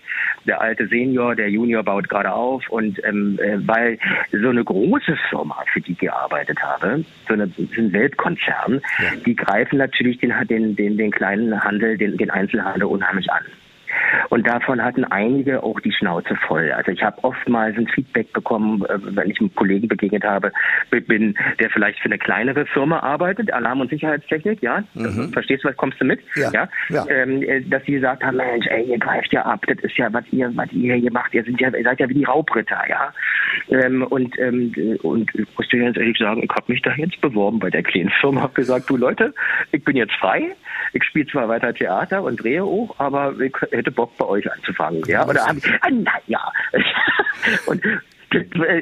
der 0.47 0.61
alte 0.61 0.87
Senior, 0.89 1.35
der 1.35 1.51
Junior 1.51 1.83
baut 1.83 2.09
gerade 2.09 2.33
auf 2.33 2.69
und 2.69 3.03
ähm, 3.05 3.39
äh, 3.43 3.57
weil 3.67 3.99
so 4.31 4.49
eine 4.49 4.65
große 4.65 5.17
Firma, 5.31 5.65
für 5.73 5.81
die 5.81 5.93
ich 5.93 5.99
gearbeitet 5.99 6.59
habe, 6.63 7.05
so, 7.29 7.35
eine, 7.35 7.47
so 7.49 7.63
ein 7.79 7.93
Weltkonzern, 7.93 8.81
ja. 8.99 9.11
die 9.25 9.37
greifen 9.37 9.79
natürlich 9.79 10.19
den 10.19 10.33
den, 10.49 10.77
den, 10.77 10.97
den 10.97 11.11
kleinen 11.11 11.63
Handel, 11.63 11.97
den, 11.97 12.17
den 12.17 12.31
Einzelhandel 12.31 12.85
unheimlich 12.85 13.31
an. 13.31 13.43
Und 14.31 14.47
davon 14.47 14.83
hatten 14.83 15.05
einige 15.05 15.63
auch 15.63 15.81
die 15.81 15.93
Schnauze 15.93 16.37
voll. 16.47 16.73
Also 16.73 16.91
ich 16.91 17.03
habe 17.03 17.23
oftmals 17.23 17.77
ein 17.77 17.89
Feedback 17.89 18.33
bekommen, 18.33 18.85
äh, 18.87 18.99
wenn 19.01 19.31
ich 19.31 19.41
einem 19.41 19.55
Kollegen 19.55 19.89
begegnet 19.89 20.25
habe, 20.25 20.53
bin, 20.91 21.37
der 21.61 21.71
vielleicht 21.71 21.99
für 22.01 22.07
eine 22.07 22.19
kleinere 22.19 22.67
Firma 22.67 23.01
arbeitet, 23.01 23.53
Alarm- 23.53 23.81
und 23.81 23.91
Sicherheitstechnik, 23.91 24.63
ja. 24.63 24.83
Mhm. 24.95 25.33
Verstehst 25.33 25.65
du, 25.65 25.69
was 25.69 25.77
kommst 25.77 26.01
du 26.01 26.05
mit? 26.05 26.21
Ja. 26.37 26.51
ja? 26.53 26.69
ja. 26.89 27.07
Ähm, 27.09 27.43
äh, 27.43 27.61
dass 27.63 27.85
sie 27.85 27.93
gesagt 27.93 28.23
haben, 28.25 28.37
Mensch, 28.37 28.67
ey, 28.69 28.85
ihr 28.85 28.99
greift 28.99 29.33
ja 29.33 29.43
ab, 29.43 29.65
das 29.67 29.79
ist 29.79 29.97
ja, 29.97 30.13
was 30.13 30.25
ihr, 30.31 30.51
was 30.55 30.71
ihr 30.73 30.95
hier 30.95 31.13
macht, 31.13 31.35
ihr, 31.35 31.45
ja, 31.59 31.69
ihr 31.69 31.85
seid 31.85 32.01
ja 32.01 32.09
wie 32.09 32.15
die 32.15 32.25
Raubritter, 32.25 32.83
ja. 32.89 33.13
Ähm, 33.71 34.03
und, 34.05 34.39
ähm, 34.39 34.73
und 35.03 35.31
ich 35.35 35.47
muss 35.57 35.69
dir 35.69 35.81
ganz 35.81 35.97
ehrlich 35.97 36.19
sagen, 36.19 36.43
ich 36.43 36.51
habe 36.51 36.73
mich 36.73 36.83
da 36.83 36.93
jetzt 36.95 37.21
beworben 37.21 37.59
bei 37.59 37.71
der 37.71 37.83
kleinen 37.83 38.11
Firma, 38.21 38.43
habe 38.43 38.55
gesagt, 38.55 38.89
du 38.89 38.97
Leute, 38.97 39.35
ich 39.73 39.85
bin 39.85 39.97
jetzt 39.97 40.15
frei, 40.15 40.53
ich 40.93 41.05
spiele 41.05 41.27
zwar 41.27 41.49
weiter 41.49 41.75
Theater 41.75 42.23
und 42.23 42.43
drehe 42.43 42.65
auch, 42.65 42.95
aber 42.99 43.35
ich 43.41 43.53
hätte 43.83 43.91
Bock 43.91 44.17
bei 44.17 44.27
euch 44.27 44.51
anzufangen. 44.51 45.03
Ja, 45.07 45.27
oder 45.27 45.45
habe 45.47 45.59
ich, 45.59 45.67
ah, 45.67 45.89
na 45.91 46.13
ja. 46.27 46.53
und 47.67 47.83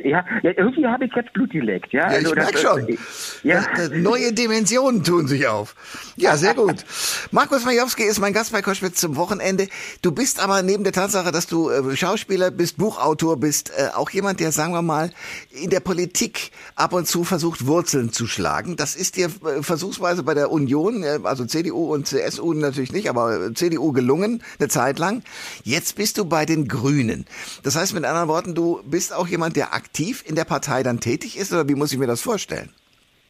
ja, 0.04 0.24
irgendwie 0.42 0.86
habe 0.86 1.04
ich 1.04 1.12
jetzt 1.14 1.32
Blut 1.32 1.50
geleckt. 1.50 1.92
Ja, 1.92 2.10
ja 2.10 2.18
also, 2.18 2.30
ich 2.30 2.36
merke 2.36 2.58
schon. 2.58 2.98
Ja. 3.42 3.64
neue 3.92 4.32
Dimensionen 4.32 5.02
tun 5.04 5.26
sich 5.26 5.46
auf. 5.46 5.74
Ja, 6.16 6.36
sehr 6.36 6.54
gut. 6.54 6.84
Markus 7.30 7.64
Majowski 7.64 8.02
ist 8.04 8.20
mein 8.20 8.32
Gast 8.32 8.52
bei 8.52 8.62
Koschwitz 8.62 9.00
zum 9.00 9.16
Wochenende. 9.16 9.68
Du 10.02 10.12
bist 10.12 10.42
aber 10.42 10.62
neben 10.62 10.84
der 10.84 10.92
Tatsache, 10.92 11.32
dass 11.32 11.46
du 11.46 11.70
äh, 11.70 11.96
Schauspieler 11.96 12.50
bist, 12.50 12.76
Buchautor 12.76 13.38
bist, 13.38 13.72
äh, 13.76 13.88
auch 13.94 14.10
jemand, 14.10 14.40
der, 14.40 14.52
sagen 14.52 14.72
wir 14.72 14.82
mal, 14.82 15.10
in 15.50 15.70
der 15.70 15.80
Politik 15.80 16.50
ab 16.76 16.92
und 16.92 17.06
zu 17.06 17.24
versucht, 17.24 17.66
Wurzeln 17.66 18.12
zu 18.12 18.26
schlagen. 18.26 18.76
Das 18.76 18.94
ist 18.94 19.16
dir 19.16 19.26
äh, 19.26 19.62
versuchsweise 19.62 20.22
bei 20.22 20.34
der 20.34 20.50
Union, 20.50 21.04
also 21.24 21.44
CDU 21.44 21.92
und 21.92 22.06
CSU 22.06 22.52
natürlich 22.52 22.92
nicht, 22.92 23.08
aber 23.08 23.54
CDU 23.54 23.92
gelungen, 23.92 24.42
eine 24.58 24.68
Zeit 24.68 24.98
lang. 24.98 25.22
Jetzt 25.64 25.96
bist 25.96 26.18
du 26.18 26.24
bei 26.24 26.46
den 26.46 26.68
Grünen. 26.68 27.26
Das 27.62 27.76
heißt 27.76 27.94
mit 27.94 28.04
anderen 28.04 28.28
Worten, 28.28 28.54
du 28.54 28.80
bist 28.84 29.14
auch 29.14 29.26
jemand, 29.26 29.39
jemand, 29.40 29.56
der 29.56 29.72
aktiv 29.72 30.22
in 30.26 30.34
der 30.34 30.44
Partei 30.44 30.82
dann 30.82 31.00
tätig 31.00 31.38
ist 31.38 31.50
oder 31.50 31.66
wie 31.66 31.74
muss 31.74 31.92
ich 31.92 31.98
mir 31.98 32.06
das 32.06 32.20
vorstellen? 32.20 32.68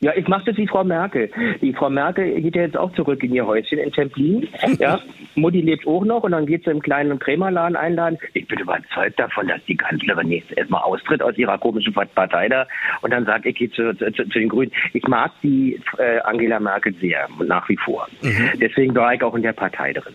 Ja, 0.03 0.13
ich 0.17 0.27
mache 0.29 0.45
das 0.47 0.57
wie 0.57 0.67
Frau 0.67 0.83
Merkel. 0.83 1.31
Die 1.61 1.75
Frau 1.75 1.91
Merkel 1.91 2.41
geht 2.41 2.57
ja 2.57 2.63
jetzt 2.63 2.77
auch 2.77 2.91
zurück 2.95 3.23
in 3.23 3.35
ihr 3.35 3.47
Häuschen 3.47 3.79
in 3.79 3.93
Templin. 3.93 4.49
Ja, 4.79 4.99
Mutti 5.35 5.61
lebt 5.61 5.87
auch 5.87 6.05
noch 6.07 6.23
und 6.23 6.33
dann 6.33 6.47
geht 6.47 6.65
sie 6.65 6.71
im 6.71 6.81
kleinen 6.81 7.19
Krämerladen 7.19 7.77
einladen. 7.77 8.19
Ich 8.33 8.49
bin 8.49 8.59
überzeugt 8.59 9.21
davon, 9.21 9.49
dass 9.49 9.63
die 9.67 9.77
Kanzlerin 9.77 10.31
jetzt 10.31 10.57
erstmal 10.57 10.83
austritt 10.83 11.23
aus 11.23 11.37
ihrer 11.37 11.59
komischen 11.59 11.93
Partei 11.93 12.49
da 12.49 12.67
und 13.03 13.13
dann 13.13 13.27
sagt, 13.27 13.45
ich 13.45 13.57
gehe 13.57 13.71
zu, 13.71 13.95
zu, 13.95 14.11
zu, 14.11 14.25
den 14.25 14.49
Grünen. 14.49 14.73
Ich 14.95 15.07
mag 15.07 15.33
die 15.43 15.79
äh, 15.99 16.21
Angela 16.21 16.61
Merkel 16.61 16.95
sehr, 16.99 17.29
nach 17.45 17.69
wie 17.69 17.77
vor. 17.77 18.09
Mhm. 18.23 18.59
Deswegen 18.59 18.95
war 18.95 19.13
ich 19.13 19.23
auch 19.23 19.35
in 19.35 19.43
der 19.43 19.53
Partei 19.53 19.93
drin. 19.93 20.15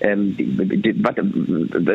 Ähm, 0.00 0.36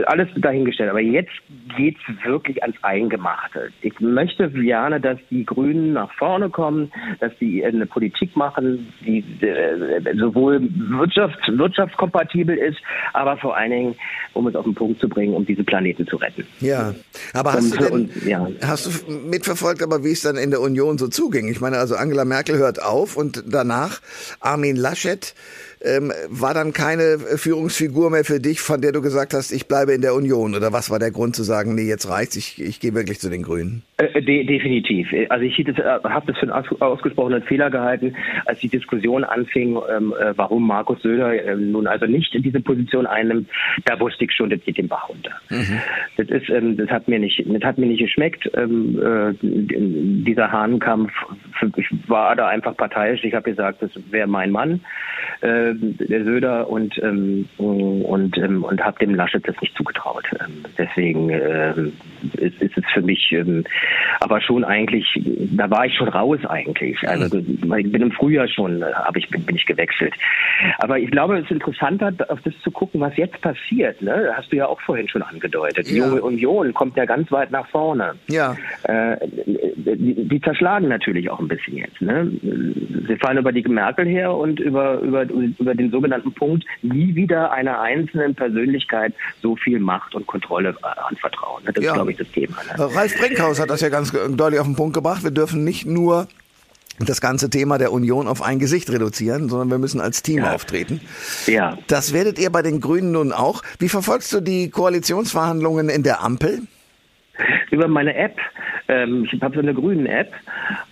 alles 0.05 0.27
dahingestellt. 0.35 0.89
Aber 0.89 1.01
jetzt 1.01 1.31
geht's 1.75 2.01
wirklich 2.23 2.61
ans 2.61 2.75
Eingemachte. 2.81 3.69
Ich 3.81 3.99
möchte 3.99 4.49
gerne, 4.49 4.99
dass 4.99 5.17
die 5.29 5.45
Grünen 5.45 5.93
nach 5.93 6.11
vorne 6.13 6.49
kommen, 6.49 6.91
dass 7.19 7.31
sie 7.39 7.65
eine 7.65 7.85
Politik 7.85 8.35
machen, 8.35 8.91
die 9.05 9.23
äh, 9.41 10.15
sowohl 10.17 10.57
wirtschafts-, 10.57 11.57
wirtschaftskompatibel 11.57 12.57
ist, 12.57 12.77
aber 13.13 13.37
vor 13.37 13.55
allen 13.55 13.71
Dingen, 13.71 13.95
um 14.33 14.47
es 14.47 14.55
auf 14.55 14.65
den 14.65 14.75
Punkt 14.75 14.99
zu 14.99 15.09
bringen, 15.09 15.33
um 15.33 15.45
diese 15.45 15.63
Planeten 15.63 16.07
zu 16.07 16.17
retten. 16.17 16.45
Ja, 16.59 16.93
aber 17.33 17.53
hast, 17.53 17.71
und, 17.71 17.81
du, 17.81 17.83
denn, 17.83 17.93
und, 17.93 18.25
ja. 18.25 18.47
hast 18.61 18.85
du 18.85 19.11
mitverfolgt, 19.11 19.81
aber 19.81 20.03
wie 20.03 20.11
es 20.11 20.21
dann 20.21 20.37
in 20.37 20.51
der 20.51 20.61
Union 20.61 20.97
so 20.97 21.07
zuging? 21.07 21.47
Ich 21.47 21.61
meine, 21.61 21.77
also 21.77 21.95
Angela 21.95 22.25
Merkel 22.25 22.57
hört 22.57 22.81
auf 22.81 23.17
und 23.17 23.43
danach 23.47 24.01
Armin 24.39 24.75
Laschet 24.75 25.33
ähm, 25.83 26.11
war 26.29 26.53
dann 26.53 26.73
keine 26.73 27.19
Führungsfigur 27.35 28.09
mehr 28.09 28.23
für 28.23 28.39
dich, 28.39 28.61
von 28.61 28.81
der 28.81 28.91
du 28.91 29.01
gesagt 29.01 29.33
hast, 29.33 29.51
ich 29.51 29.67
bleibe 29.67 29.93
in 29.93 30.01
der 30.01 30.13
Union? 30.13 30.55
Oder 30.55 30.71
was 30.71 30.89
war 30.89 30.99
der 30.99 31.11
Grund 31.11 31.35
zu 31.35 31.43
sagen, 31.43 31.75
nee, 31.75 31.87
jetzt 31.87 32.09
reicht's, 32.09 32.35
ich, 32.35 32.61
ich 32.61 32.79
gehe 32.79 32.93
wirklich 32.93 33.19
zu 33.19 33.29
den 33.29 33.43
Grünen? 33.43 33.83
Äh, 33.97 34.21
de 34.21 34.43
definitiv. 34.45 35.07
Also 35.29 35.45
ich 35.45 35.59
äh, 35.59 35.73
habe 35.83 36.31
das 36.31 36.37
für 36.37 36.53
einen 36.53 36.81
ausgesprochenen 36.81 37.43
Fehler 37.43 37.69
gehalten, 37.69 38.15
als 38.45 38.59
die 38.59 38.69
Diskussion 38.69 39.23
anfing, 39.23 39.77
ähm, 39.95 40.13
äh, 40.19 40.33
warum 40.35 40.65
Markus 40.65 41.01
Söder 41.01 41.33
äh, 41.33 41.55
nun 41.55 41.87
also 41.87 42.05
nicht 42.05 42.33
in 42.33 42.43
diese 42.43 42.59
Position 42.59 43.05
einnimmt. 43.05 43.49
Da 43.85 43.99
wusste 43.99 44.25
ich 44.25 44.31
schon, 44.31 44.49
das 44.49 44.61
geht 44.61 44.77
den 44.77 44.87
Bach 44.87 45.09
runter. 45.09 45.31
Mhm. 45.49 45.81
Das 46.17 46.29
ist, 46.29 46.49
ähm, 46.49 46.77
das 46.77 46.89
hat 46.89 47.07
mir 47.07 47.19
nicht, 47.19 47.43
das 47.45 47.63
hat 47.63 47.77
mir 47.77 47.87
nicht 47.87 47.99
geschmeckt. 47.99 48.49
Ähm, 48.55 48.99
äh, 49.01 49.33
dieser 49.41 50.51
Hahnenkampf, 50.51 51.11
ich 51.75 51.87
war 52.07 52.35
da 52.35 52.47
einfach 52.47 52.75
parteiisch. 52.77 53.23
Ich 53.23 53.33
habe 53.33 53.49
gesagt, 53.49 53.81
das 53.81 53.91
wäre 54.09 54.27
mein 54.27 54.51
Mann, 54.51 54.81
äh, 55.41 55.72
der 55.73 56.23
Söder, 56.23 56.69
und 56.69 56.97
ähm, 57.01 57.47
und 57.57 58.37
ähm, 58.37 58.63
und 58.63 58.83
habe 58.83 58.99
dem 58.99 59.15
Laschet 59.15 59.47
das 59.47 59.59
nicht 59.61 59.75
zugetraut. 59.75 60.25
Ähm, 60.39 60.63
deswegen 60.77 61.29
ähm, 61.29 61.93
ist, 62.37 62.61
ist 62.61 62.77
es 62.77 62.83
für 62.93 63.01
mich 63.01 63.31
ähm, 63.31 63.63
aber 64.19 64.41
schon 64.41 64.63
eigentlich, 64.63 65.05
da 65.51 65.69
war 65.69 65.85
ich 65.85 65.95
schon 65.95 66.09
raus 66.09 66.39
eigentlich. 66.47 66.97
Also 67.07 67.37
mhm. 67.37 67.73
ich 67.77 67.91
bin 67.91 68.01
im 68.01 68.11
Frühjahr 68.11 68.47
schon, 68.47 68.83
habe 68.83 69.19
ich 69.19 69.29
bin, 69.29 69.43
bin 69.43 69.55
ich 69.55 69.65
gewechselt. 69.65 70.13
Aber 70.79 70.99
ich 70.99 71.11
glaube, 71.11 71.37
es 71.37 71.45
ist 71.45 71.51
interessanter, 71.51 72.13
auf 72.29 72.39
das 72.41 72.53
zu 72.63 72.71
gucken, 72.71 73.01
was 73.01 73.15
jetzt 73.17 73.39
passiert. 73.41 74.01
Ne? 74.01 74.31
Hast 74.35 74.51
du 74.51 74.57
ja 74.57 74.67
auch 74.67 74.79
vorhin 74.81 75.07
schon 75.09 75.21
angedeutet. 75.21 75.87
Die 75.87 75.97
ja. 75.97 76.05
junge 76.05 76.21
Union 76.21 76.73
kommt 76.73 76.95
ja 76.97 77.05
ganz 77.05 77.31
weit 77.31 77.51
nach 77.51 77.67
vorne. 77.67 78.15
Ja. 78.27 78.55
Äh, 78.83 79.17
die, 79.25 80.27
die, 80.27 80.41
zerschlagen 80.41 80.87
natürlich 80.87 81.29
auch 81.29 81.39
ein 81.39 81.47
bisschen 81.47 81.77
jetzt. 81.77 82.01
Ne? 82.01 82.31
Sie 83.07 83.15
fallen 83.17 83.37
über 83.37 83.51
die 83.51 83.63
Merkel 83.63 84.05
her 84.05 84.33
und 84.33 84.59
über, 84.59 84.99
über, 84.99 85.23
über 85.23 85.75
den 85.75 85.91
sogenannten 85.91 86.33
Punkt, 86.33 86.65
nie 86.81 87.15
wieder 87.15 87.51
einer 87.51 87.81
einzelnen 87.81 88.35
Persönlichkeit 88.35 89.13
so 89.41 89.55
viel 89.55 89.79
Macht 89.79 90.15
und 90.15 90.27
Kontrolle 90.27 90.75
äh, 90.81 90.99
anvertrauen. 91.09 91.63
Das 91.73 91.83
ja. 91.83 91.93
glaube 91.93 92.11
ich, 92.11 92.12
das 92.17 92.27
Thema. 92.33 92.57
Ne? 92.63 92.95
Ralf 92.95 93.17
Brinkhaus 93.17 93.59
hat 93.59 93.69
das 93.69 93.81
ja 93.81 93.89
ganz 93.89 94.11
deutlich 94.11 94.59
auf 94.59 94.67
den 94.67 94.75
Punkt 94.75 94.93
gebracht. 94.93 95.23
Wir 95.23 95.31
dürfen 95.31 95.63
nicht 95.63 95.85
nur 95.85 96.27
das 96.99 97.21
ganze 97.21 97.49
Thema 97.49 97.77
der 97.77 97.91
Union 97.91 98.27
auf 98.27 98.41
ein 98.41 98.59
Gesicht 98.59 98.89
reduzieren, 98.89 99.49
sondern 99.49 99.69
wir 99.69 99.79
müssen 99.79 99.99
als 99.99 100.21
Team 100.21 100.39
ja. 100.39 100.53
auftreten. 100.53 101.01
Ja. 101.47 101.77
Das 101.87 102.13
werdet 102.13 102.37
ihr 102.37 102.51
bei 102.51 102.61
den 102.61 102.81
Grünen 102.81 103.11
nun 103.11 103.31
auch. 103.31 103.63
Wie 103.79 103.89
verfolgst 103.89 104.31
du 104.33 104.41
die 104.41 104.69
Koalitionsverhandlungen 104.69 105.89
in 105.89 106.03
der 106.03 106.21
Ampel? 106.21 106.61
Über 107.71 107.87
meine 107.87 108.15
App. 108.15 108.37
Ähm, 108.87 109.27
ich 109.31 109.41
habe 109.41 109.55
so 109.55 109.61
eine 109.61 109.73
grüne 109.73 110.07
App 110.07 110.33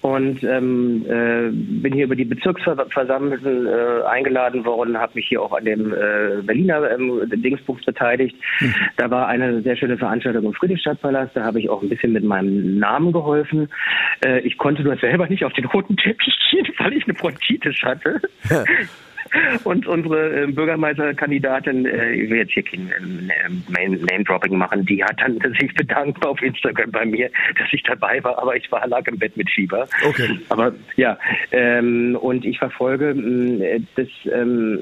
und 0.01 0.43
ähm, 0.43 1.05
äh, 1.07 1.49
bin 1.51 1.93
hier 1.93 2.05
über 2.05 2.15
die 2.15 2.25
Bezirksversammlung 2.25 3.37
äh, 3.45 4.03
eingeladen 4.07 4.65
worden, 4.65 4.97
habe 4.97 5.13
mich 5.15 5.27
hier 5.27 5.41
auch 5.41 5.53
an 5.53 5.65
dem 5.65 5.93
äh, 5.93 6.41
Berliner 6.41 6.89
ähm, 6.91 7.21
Dingsbuchs 7.29 7.85
beteiligt. 7.85 8.35
Hm. 8.57 8.73
Da 8.97 9.11
war 9.11 9.27
eine 9.27 9.61
sehr 9.61 9.75
schöne 9.75 9.97
Veranstaltung 9.97 10.45
im 10.45 10.53
Friedrichstadtpalast. 10.53 11.35
Da 11.35 11.43
habe 11.43 11.59
ich 11.59 11.69
auch 11.69 11.83
ein 11.83 11.89
bisschen 11.89 12.13
mit 12.13 12.23
meinem 12.23 12.79
Namen 12.79 13.11
geholfen. 13.11 13.69
Äh, 14.25 14.39
ich 14.39 14.57
konnte 14.57 14.83
nur 14.83 14.95
selber 14.97 15.27
nicht 15.27 15.45
auf 15.45 15.53
den 15.53 15.65
roten 15.65 15.97
Teppich 15.97 16.35
gehen, 16.49 16.67
weil 16.79 16.93
ich 16.93 17.03
eine 17.05 17.13
Bronchitis 17.13 17.75
hatte. 17.83 18.21
Und 19.63 19.87
unsere 19.87 20.43
äh, 20.43 20.47
Bürgermeisterkandidatin, 20.47 21.85
äh, 21.85 22.11
ich 22.13 22.29
will 22.29 22.37
jetzt 22.37 22.53
hier 22.53 22.63
kein 22.63 22.89
äh, 22.89 23.89
Name-Dropping 23.89 24.57
machen, 24.57 24.85
die 24.85 25.03
hat 25.03 25.19
dann 25.21 25.39
sich 25.59 25.73
bedankt 25.73 26.25
auf 26.25 26.41
Instagram 26.41 26.91
bei 26.91 27.05
mir, 27.05 27.29
dass 27.57 27.67
ich 27.71 27.83
dabei 27.83 28.23
war, 28.23 28.37
aber 28.37 28.55
ich 28.55 28.71
war 28.71 28.85
lag 28.87 29.07
im 29.07 29.17
Bett 29.17 29.35
mit 29.37 29.49
Fieber. 29.49 29.87
Okay. 30.07 30.39
Aber 30.49 30.73
ja, 30.95 31.17
ähm, 31.51 32.17
und 32.19 32.45
ich 32.45 32.57
verfolge 32.59 33.11
äh, 33.11 33.81
das, 33.95 34.07
ähm, 34.31 34.79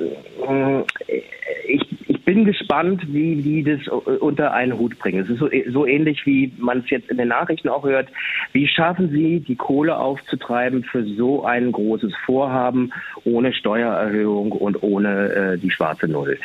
äh, 0.48 1.22
ich, 1.68 1.82
ich 2.08 2.22
bin 2.26 2.46
gespannt, 2.46 3.02
wie 3.08 3.36
die 3.36 3.64
das 3.64 3.88
unter 3.88 4.54
einen 4.54 4.78
Hut 4.78 4.98
bringen. 5.00 5.24
Es 5.24 5.30
ist 5.30 5.40
so, 5.40 5.50
so 5.70 5.86
ähnlich, 5.86 6.26
wie 6.26 6.52
man 6.58 6.80
es 6.80 6.90
jetzt 6.90 7.10
in 7.10 7.18
den 7.18 7.30
Nachrichten 7.30 7.70
auch 7.70 7.84
hört. 7.84 8.08
Wie 8.52 8.68
schaffen 8.68 9.10
sie, 9.10 9.40
die 9.40 9.56
Kohle 9.56 9.98
aufzutreiben 9.98 10.84
für 10.84 11.04
so 11.04 11.44
ein 11.44 11.72
großes 11.72 12.14
Vorhaben 12.26 12.92
ohne 13.24 13.54
Steuererhöhung? 13.54 14.39
Regierung 14.40 14.52
und 14.52 14.82
ohne 14.84 15.54
äh, 15.54 15.58
die 15.58 15.72
schwarze 15.72 16.08
Null 16.08 16.38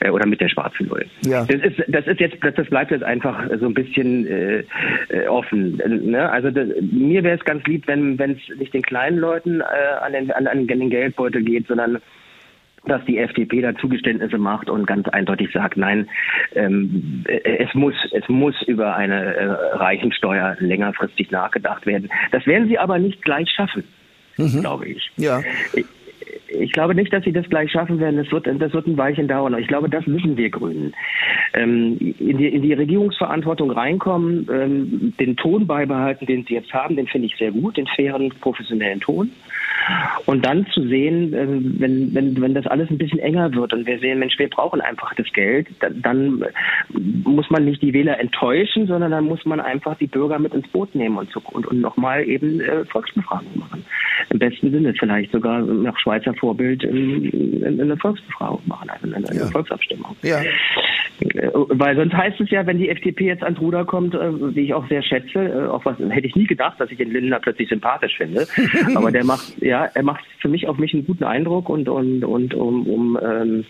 äh, 0.00 0.10
oder 0.10 0.26
mit 0.26 0.40
der 0.40 0.48
schwarzen 0.48 0.88
Null. 0.88 1.06
Ja. 1.22 1.44
Das 1.44 1.60
ist 1.60 1.82
das 1.88 2.06
ist 2.06 2.20
jetzt 2.20 2.36
das, 2.42 2.54
das 2.54 2.68
bleibt 2.68 2.90
jetzt 2.90 3.04
einfach 3.04 3.44
so 3.58 3.66
ein 3.66 3.74
bisschen 3.74 4.26
äh, 4.26 4.64
äh 5.08 5.26
offen. 5.28 5.76
Ne? 5.76 6.30
Also 6.30 6.50
das, 6.50 6.68
mir 6.80 7.22
wäre 7.24 7.38
es 7.38 7.44
ganz 7.44 7.64
lieb, 7.66 7.86
wenn 7.86 8.18
wenn 8.18 8.32
es 8.32 8.58
nicht 8.58 8.74
den 8.74 8.82
kleinen 8.82 9.18
Leuten 9.18 9.60
äh, 9.60 9.64
an, 10.00 10.12
den, 10.12 10.30
an, 10.32 10.46
an 10.46 10.66
den 10.66 10.90
Geldbeutel 10.90 11.42
geht, 11.42 11.66
sondern 11.66 11.98
dass 12.86 13.04
die 13.06 13.18
FDP 13.18 13.60
da 13.60 13.74
Zugeständnisse 13.74 14.38
macht 14.38 14.70
und 14.70 14.86
ganz 14.86 15.08
eindeutig 15.08 15.50
sagt, 15.52 15.76
nein, 15.76 16.08
ähm, 16.54 17.24
es 17.26 17.74
muss 17.74 17.94
es 18.12 18.26
muss 18.28 18.54
über 18.62 18.96
eine 18.96 19.34
äh, 19.34 19.46
Reichensteuer 19.76 20.56
längerfristig 20.60 21.30
nachgedacht 21.30 21.86
werden. 21.86 22.08
Das 22.30 22.46
werden 22.46 22.68
sie 22.68 22.78
aber 22.78 22.98
nicht 22.98 23.22
gleich 23.22 23.50
schaffen, 23.50 23.84
mhm. 24.36 24.60
glaube 24.60 24.86
ich. 24.86 25.10
Ja. 25.16 25.42
Ich, 26.48 26.72
glaube 26.72 26.94
nicht, 26.94 27.12
dass 27.12 27.24
sie 27.24 27.32
das 27.32 27.48
gleich 27.48 27.70
schaffen 27.70 28.00
werden. 28.00 28.16
Das 28.16 28.30
wird, 28.32 28.46
das 28.46 28.72
wird 28.72 28.86
ein 28.86 28.96
Weilchen 28.96 29.28
dauern. 29.28 29.56
Ich 29.58 29.68
glaube, 29.68 29.88
das 29.88 30.06
müssen 30.06 30.36
wir 30.36 30.50
Grünen. 30.50 30.94
Ähm, 31.54 31.96
in, 32.18 32.38
die, 32.38 32.48
in 32.48 32.62
die 32.62 32.72
Regierungsverantwortung 32.72 33.70
reinkommen, 33.70 34.48
ähm, 34.52 35.14
den 35.18 35.36
Ton 35.36 35.66
beibehalten, 35.66 36.26
den 36.26 36.44
sie 36.44 36.54
jetzt 36.54 36.72
haben, 36.72 36.96
den 36.96 37.06
finde 37.06 37.26
ich 37.26 37.36
sehr 37.36 37.52
gut, 37.52 37.76
den 37.76 37.86
fairen, 37.86 38.30
professionellen 38.40 39.00
Ton. 39.00 39.30
Und 40.26 40.44
dann 40.44 40.66
zu 40.66 40.82
sehen, 40.82 41.32
äh, 41.32 41.46
wenn, 41.80 42.14
wenn, 42.14 42.40
wenn 42.40 42.54
das 42.54 42.66
alles 42.66 42.90
ein 42.90 42.98
bisschen 42.98 43.18
enger 43.18 43.54
wird 43.54 43.72
und 43.72 43.86
wir 43.86 43.98
sehen, 43.98 44.18
Mensch, 44.18 44.38
wir 44.38 44.50
brauchen 44.50 44.80
einfach 44.80 45.14
das 45.14 45.26
Geld, 45.32 45.68
dann, 45.80 46.02
dann 46.02 46.44
muss 47.24 47.48
man 47.50 47.64
nicht 47.64 47.80
die 47.80 47.92
Wähler 47.92 48.18
enttäuschen, 48.20 48.86
sondern 48.86 49.10
dann 49.10 49.24
muss 49.24 49.44
man 49.46 49.60
einfach 49.60 49.96
die 49.96 50.06
Bürger 50.06 50.38
mit 50.38 50.54
ins 50.54 50.68
Boot 50.68 50.94
nehmen 50.94 51.16
und, 51.16 51.34
und, 51.36 51.66
und 51.66 51.80
nochmal 51.80 52.28
eben 52.28 52.60
äh, 52.60 52.84
Volksbefragungen 52.84 53.58
machen. 53.58 53.84
Im 54.30 54.38
besten 54.38 54.70
Sinne 54.70 54.94
vielleicht 54.98 55.32
sogar 55.32 55.60
nach 55.60 55.98
Schweizer 56.18 56.34
Vorbild 56.34 56.82
in, 56.84 57.24
in, 57.24 57.62
in 57.62 57.80
eine 57.80 57.96
Volksbefragung 57.96 58.62
machen, 58.66 58.90
also 58.90 59.14
eine, 59.14 59.26
ja. 59.26 59.46
Volksabstimmung. 59.46 60.16
Ja. 60.22 60.40
Äh, 60.40 61.50
weil 61.52 61.96
sonst 61.96 62.14
heißt 62.14 62.40
es 62.40 62.50
ja, 62.50 62.66
wenn 62.66 62.78
die 62.78 62.88
FDP 62.88 63.26
jetzt 63.26 63.42
ans 63.42 63.60
Ruder 63.60 63.84
kommt, 63.84 64.14
äh, 64.14 64.54
wie 64.54 64.62
ich 64.62 64.74
auch 64.74 64.88
sehr 64.88 65.02
schätze, 65.02 65.38
äh, 65.38 65.66
auch 65.68 65.84
was 65.84 65.98
hätte 65.98 66.26
ich 66.26 66.36
nie 66.36 66.46
gedacht, 66.46 66.80
dass 66.80 66.90
ich 66.90 66.98
den 66.98 67.10
Lindner 67.10 67.40
plötzlich 67.40 67.68
sympathisch 67.68 68.16
finde. 68.16 68.46
Aber 68.94 69.10
der 69.10 69.24
macht, 69.24 69.60
ja, 69.62 69.84
er 69.84 70.02
macht 70.02 70.24
für 70.40 70.48
mich 70.48 70.68
auf 70.68 70.78
mich 70.78 70.94
einen 70.94 71.06
guten 71.06 71.24
Eindruck 71.24 71.68
und 71.68 71.88
und 71.88 72.24
und 72.24 72.54
um, 72.54 72.86
um 72.86 73.18
ähm, 73.22 73.64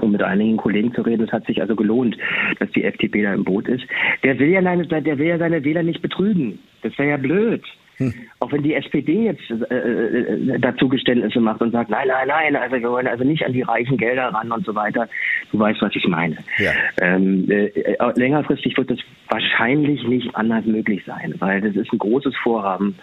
um 0.00 0.12
mit 0.12 0.22
einigen 0.22 0.56
Kollegen 0.56 0.94
zu 0.94 1.02
reden. 1.02 1.24
Es 1.24 1.32
hat 1.32 1.46
sich 1.46 1.60
also 1.60 1.76
gelohnt, 1.76 2.16
dass 2.58 2.70
die 2.70 2.84
FDP 2.84 3.22
da 3.22 3.34
im 3.34 3.44
Boot 3.44 3.68
ist. 3.68 3.84
Der 4.22 4.38
will 4.38 4.48
ja, 4.48 4.62
seine, 4.62 4.86
der 4.86 5.18
will 5.18 5.26
ja 5.26 5.38
seine 5.38 5.62
Wähler 5.64 5.82
nicht 5.82 6.00
betrügen. 6.00 6.58
Das 6.82 6.96
wäre 6.98 7.10
ja 7.10 7.16
blöd. 7.16 7.62
Hm. 8.00 8.14
Auch 8.38 8.50
wenn 8.50 8.62
die 8.62 8.72
SPD 8.72 9.24
jetzt 9.26 9.42
äh, 9.50 9.74
äh, 9.74 10.58
dazu 10.58 10.88
Geständnisse 10.88 11.38
macht 11.38 11.60
und 11.60 11.70
sagt, 11.72 11.90
nein, 11.90 12.08
nein, 12.08 12.28
nein, 12.28 12.56
also 12.56 12.76
wir 12.76 12.90
wollen 12.90 13.06
also 13.06 13.24
nicht 13.24 13.44
an 13.44 13.52
die 13.52 13.60
reichen 13.60 13.98
Gelder 13.98 14.28
ran 14.28 14.50
und 14.50 14.64
so 14.64 14.74
weiter. 14.74 15.06
Du 15.52 15.58
weißt, 15.58 15.82
was 15.82 15.94
ich 15.94 16.08
meine. 16.08 16.38
Ja. 16.56 16.72
Ähm, 17.02 17.44
äh, 17.50 17.66
äh 17.66 18.12
längerfristig 18.16 18.74
wird 18.78 18.90
das 18.90 18.98
wahrscheinlich 19.28 20.02
nicht 20.08 20.34
anders 20.34 20.64
möglich 20.64 21.02
sein, 21.04 21.34
weil 21.40 21.60
das 21.60 21.76
ist 21.76 21.92
ein 21.92 21.98
großes 21.98 22.34
Vorhaben. 22.42 22.96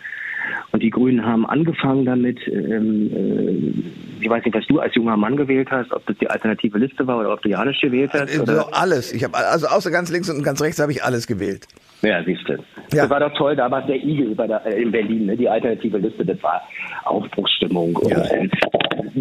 Und 0.71 0.83
die 0.83 0.89
Grünen 0.89 1.25
haben 1.25 1.45
angefangen 1.45 2.05
damit, 2.05 2.39
ähm, 2.47 3.11
äh, 3.13 4.23
ich 4.23 4.29
weiß 4.29 4.43
nicht, 4.45 4.55
was 4.55 4.65
du 4.67 4.79
als 4.79 4.95
junger 4.95 5.17
Mann 5.17 5.37
gewählt 5.37 5.69
hast, 5.71 5.91
ob 5.91 6.05
das 6.05 6.17
die 6.17 6.29
alternative 6.29 6.77
Liste 6.77 7.05
war 7.07 7.19
oder 7.19 7.33
ob 7.33 7.41
du 7.41 7.49
Janisch 7.49 7.79
gewählt 7.81 8.11
hast. 8.13 8.39
Also 8.39 8.43
oder? 8.43 8.67
alles. 8.71 9.13
Ich 9.13 9.23
habe 9.23 9.37
also 9.37 9.67
außer 9.67 9.91
ganz 9.91 10.11
links 10.11 10.29
und 10.29 10.43
ganz 10.43 10.61
rechts 10.61 10.79
habe 10.79 10.91
ich 10.91 11.03
alles 11.03 11.27
gewählt. 11.27 11.67
Ja, 12.01 12.23
siehst 12.23 12.47
du. 12.47 12.53
Ja. 12.53 13.03
Das 13.03 13.09
war 13.09 13.19
doch 13.19 13.33
toll, 13.33 13.55
da 13.55 13.69
war 13.71 13.81
der 13.85 13.95
Igel 13.95 14.35
bei 14.35 14.45
der, 14.45 14.65
äh, 14.65 14.81
in 14.81 14.91
Berlin, 14.91 15.25
ne? 15.25 15.35
die 15.35 15.49
alternative 15.49 15.97
Liste, 15.97 16.23
das 16.23 16.41
war 16.43 16.61
Aufbruchsstimmung. 17.05 17.99
Ja. 18.07 18.17
Und, 18.17 18.53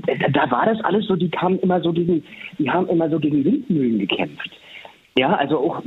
äh, 0.08 0.30
da 0.32 0.50
war 0.50 0.66
das 0.66 0.82
alles 0.84 1.06
so, 1.06 1.16
die 1.16 1.30
kamen 1.30 1.58
immer 1.60 1.80
so 1.80 1.92
gegen, 1.92 2.22
die 2.58 2.70
haben 2.70 2.86
immer 2.88 3.08
so 3.08 3.18
gegen 3.18 3.44
Windmühlen 3.44 3.98
gekämpft. 3.98 4.50
Ja, 5.18 5.34
also 5.34 5.58
auch, 5.58 5.82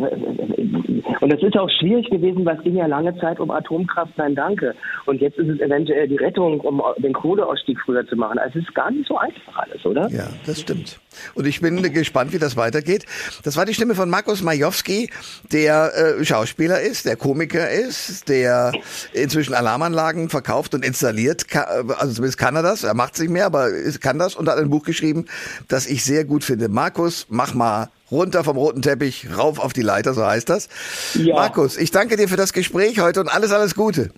und 1.21 1.33
es 1.33 1.43
ist 1.43 1.55
auch 1.55 1.69
schwierig 1.69 2.09
gewesen, 2.09 2.45
weil 2.45 2.57
es 2.57 2.63
ging 2.63 2.75
ja 2.75 2.87
lange 2.87 3.15
Zeit 3.19 3.39
um 3.39 3.51
Atomkraft, 3.51 4.17
nein, 4.17 4.33
danke. 4.33 4.73
Und 5.05 5.21
jetzt 5.21 5.37
ist 5.37 5.49
es 5.49 5.59
eventuell 5.59 6.07
die 6.07 6.15
Rettung, 6.15 6.59
um 6.61 6.81
den 6.97 7.13
Kohleausstieg 7.13 7.79
früher 7.85 8.07
zu 8.07 8.15
machen. 8.15 8.39
Also 8.39 8.57
es 8.57 8.65
ist 8.65 8.73
gar 8.73 8.89
nicht 8.89 9.07
so 9.07 9.17
einfach 9.17 9.57
alles, 9.57 9.85
oder? 9.85 10.09
Ja, 10.09 10.29
das 10.47 10.61
stimmt. 10.61 10.99
Und 11.35 11.45
ich 11.45 11.61
bin 11.61 11.81
gespannt, 11.93 12.33
wie 12.33 12.39
das 12.39 12.57
weitergeht. 12.57 13.05
Das 13.43 13.55
war 13.55 13.65
die 13.65 13.73
Stimme 13.75 13.93
von 13.93 14.09
Markus 14.09 14.41
Majowski, 14.41 15.11
der 15.51 15.91
äh, 15.93 16.25
Schauspieler 16.25 16.81
ist, 16.81 17.05
der 17.05 17.15
Komiker 17.15 17.69
ist, 17.69 18.29
der 18.29 18.71
inzwischen 19.13 19.53
Alarmanlagen 19.53 20.29
verkauft 20.29 20.73
und 20.73 20.83
installiert. 20.83 21.45
Also 21.53 22.13
zumindest 22.13 22.39
kann 22.39 22.55
er 22.55 22.63
das. 22.63 22.83
Er 22.83 22.95
macht 22.95 23.13
es 23.13 23.21
nicht 23.21 23.31
mehr, 23.31 23.45
aber 23.45 23.69
kann 24.01 24.17
das 24.17 24.35
und 24.35 24.49
hat 24.49 24.57
ein 24.57 24.71
Buch 24.71 24.83
geschrieben, 24.83 25.25
das 25.67 25.85
ich 25.85 26.03
sehr 26.03 26.25
gut 26.25 26.43
finde. 26.43 26.67
Markus, 26.69 27.27
mach 27.29 27.53
mal 27.53 27.89
runter 28.11 28.43
vom 28.43 28.57
roten 28.57 28.81
Teppich, 28.81 29.27
rauf 29.37 29.59
auf 29.59 29.73
die 29.73 29.81
Leiter, 29.81 30.13
so 30.13 30.25
heißt 30.25 30.49
das. 30.49 30.69
Ja. 31.15 31.35
Markus, 31.35 31.77
ich 31.77 31.91
danke 31.91 32.17
dir 32.17 32.27
für 32.27 32.37
das 32.37 32.53
Gespräch 32.53 32.99
heute 32.99 33.19
und 33.19 33.27
alles, 33.27 33.51
alles 33.51 33.75
Gute. 33.75 34.11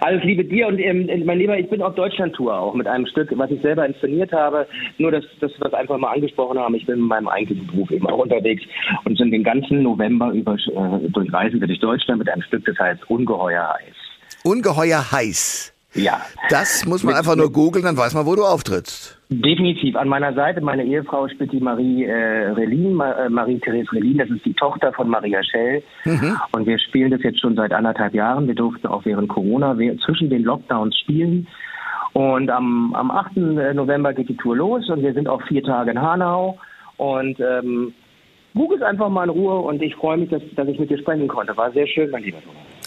Alles 0.00 0.24
Liebe 0.24 0.44
dir 0.44 0.66
und 0.66 0.78
ähm, 0.78 1.08
mein 1.24 1.38
Lieber, 1.38 1.56
ich 1.56 1.68
bin 1.68 1.80
auf 1.82 1.94
Deutschlandtour 1.94 2.58
auch 2.58 2.74
mit 2.74 2.86
einem 2.86 3.06
Stück, 3.06 3.30
was 3.36 3.50
ich 3.50 3.60
selber 3.62 3.86
inszeniert 3.86 4.32
habe. 4.32 4.66
Nur, 4.98 5.12
dass, 5.12 5.24
dass 5.40 5.52
wir 5.52 5.70
das 5.70 5.74
einfach 5.74 5.96
mal 5.98 6.12
angesprochen 6.12 6.58
haben. 6.58 6.74
Ich 6.74 6.86
bin 6.86 6.96
in 6.96 7.02
meinem 7.02 7.28
eigentlichen 7.28 7.66
Beruf 7.68 7.90
eben 7.90 8.06
auch 8.08 8.18
unterwegs 8.18 8.62
und 9.04 9.16
sind 9.16 9.30
den 9.30 9.44
ganzen 9.44 9.82
November 9.82 10.32
über 10.32 10.54
äh, 10.54 11.08
durchreisen 11.10 11.60
wir 11.60 11.68
durch 11.68 11.78
Deutschland 11.78 12.18
mit 12.18 12.28
einem 12.28 12.42
Stück, 12.42 12.64
das 12.64 12.78
heißt 12.78 13.08
Ungeheuer 13.08 13.74
heiß. 13.74 13.94
Ungeheuer 14.42 15.12
heiß. 15.12 15.72
Ja. 15.94 16.20
Das 16.48 16.86
muss 16.86 17.02
man 17.02 17.14
mit, 17.14 17.18
einfach 17.18 17.36
nur 17.36 17.52
googeln, 17.52 17.84
dann 17.84 17.96
weiß 17.96 18.14
man, 18.14 18.24
wo 18.26 18.36
du 18.36 18.44
auftrittst. 18.44 19.18
Definitiv. 19.28 19.96
An 19.96 20.08
meiner 20.08 20.32
Seite, 20.34 20.60
meine 20.60 20.84
Ehefrau 20.84 21.28
spielt 21.28 21.52
die 21.52 21.60
Marie 21.60 22.04
äh, 22.04 22.50
Relin, 22.50 22.94
Ma 22.94 23.12
äh, 23.12 23.28
Marie-Therese 23.28 23.92
Relin, 23.92 24.18
das 24.18 24.30
ist 24.30 24.44
die 24.44 24.54
Tochter 24.54 24.92
von 24.92 25.08
Maria 25.08 25.42
Schell. 25.42 25.82
Mhm. 26.04 26.36
Und 26.52 26.66
wir 26.66 26.78
spielen 26.78 27.10
das 27.10 27.22
jetzt 27.22 27.40
schon 27.40 27.56
seit 27.56 27.72
anderthalb 27.72 28.14
Jahren. 28.14 28.46
Wir 28.46 28.54
durften 28.54 28.86
auch 28.86 29.04
während 29.04 29.28
Corona 29.28 29.76
zwischen 30.04 30.30
den 30.30 30.44
Lockdowns 30.44 30.96
spielen. 30.98 31.48
Und 32.12 32.50
am, 32.50 32.94
am 32.94 33.10
8. 33.10 33.36
November 33.74 34.12
geht 34.12 34.28
die 34.28 34.36
Tour 34.36 34.56
los 34.56 34.88
und 34.88 35.02
wir 35.02 35.12
sind 35.12 35.28
auch 35.28 35.42
vier 35.42 35.62
Tage 35.62 35.92
in 35.92 36.00
Hanau. 36.00 36.58
Und 36.96 37.38
ähm, 37.40 37.94
google 38.54 38.78
es 38.78 38.84
einfach 38.84 39.08
mal 39.08 39.24
in 39.24 39.30
Ruhe 39.30 39.58
und 39.60 39.82
ich 39.82 39.94
freue 39.94 40.18
mich, 40.18 40.30
dass, 40.30 40.42
dass 40.56 40.68
ich 40.68 40.78
mit 40.78 40.90
dir 40.90 40.98
sprechen 40.98 41.28
konnte. 41.28 41.56
War 41.56 41.72
sehr 41.72 41.86
schön, 41.86 42.10
mein 42.10 42.22
lieber 42.22 42.38
Thomas. 42.42 42.69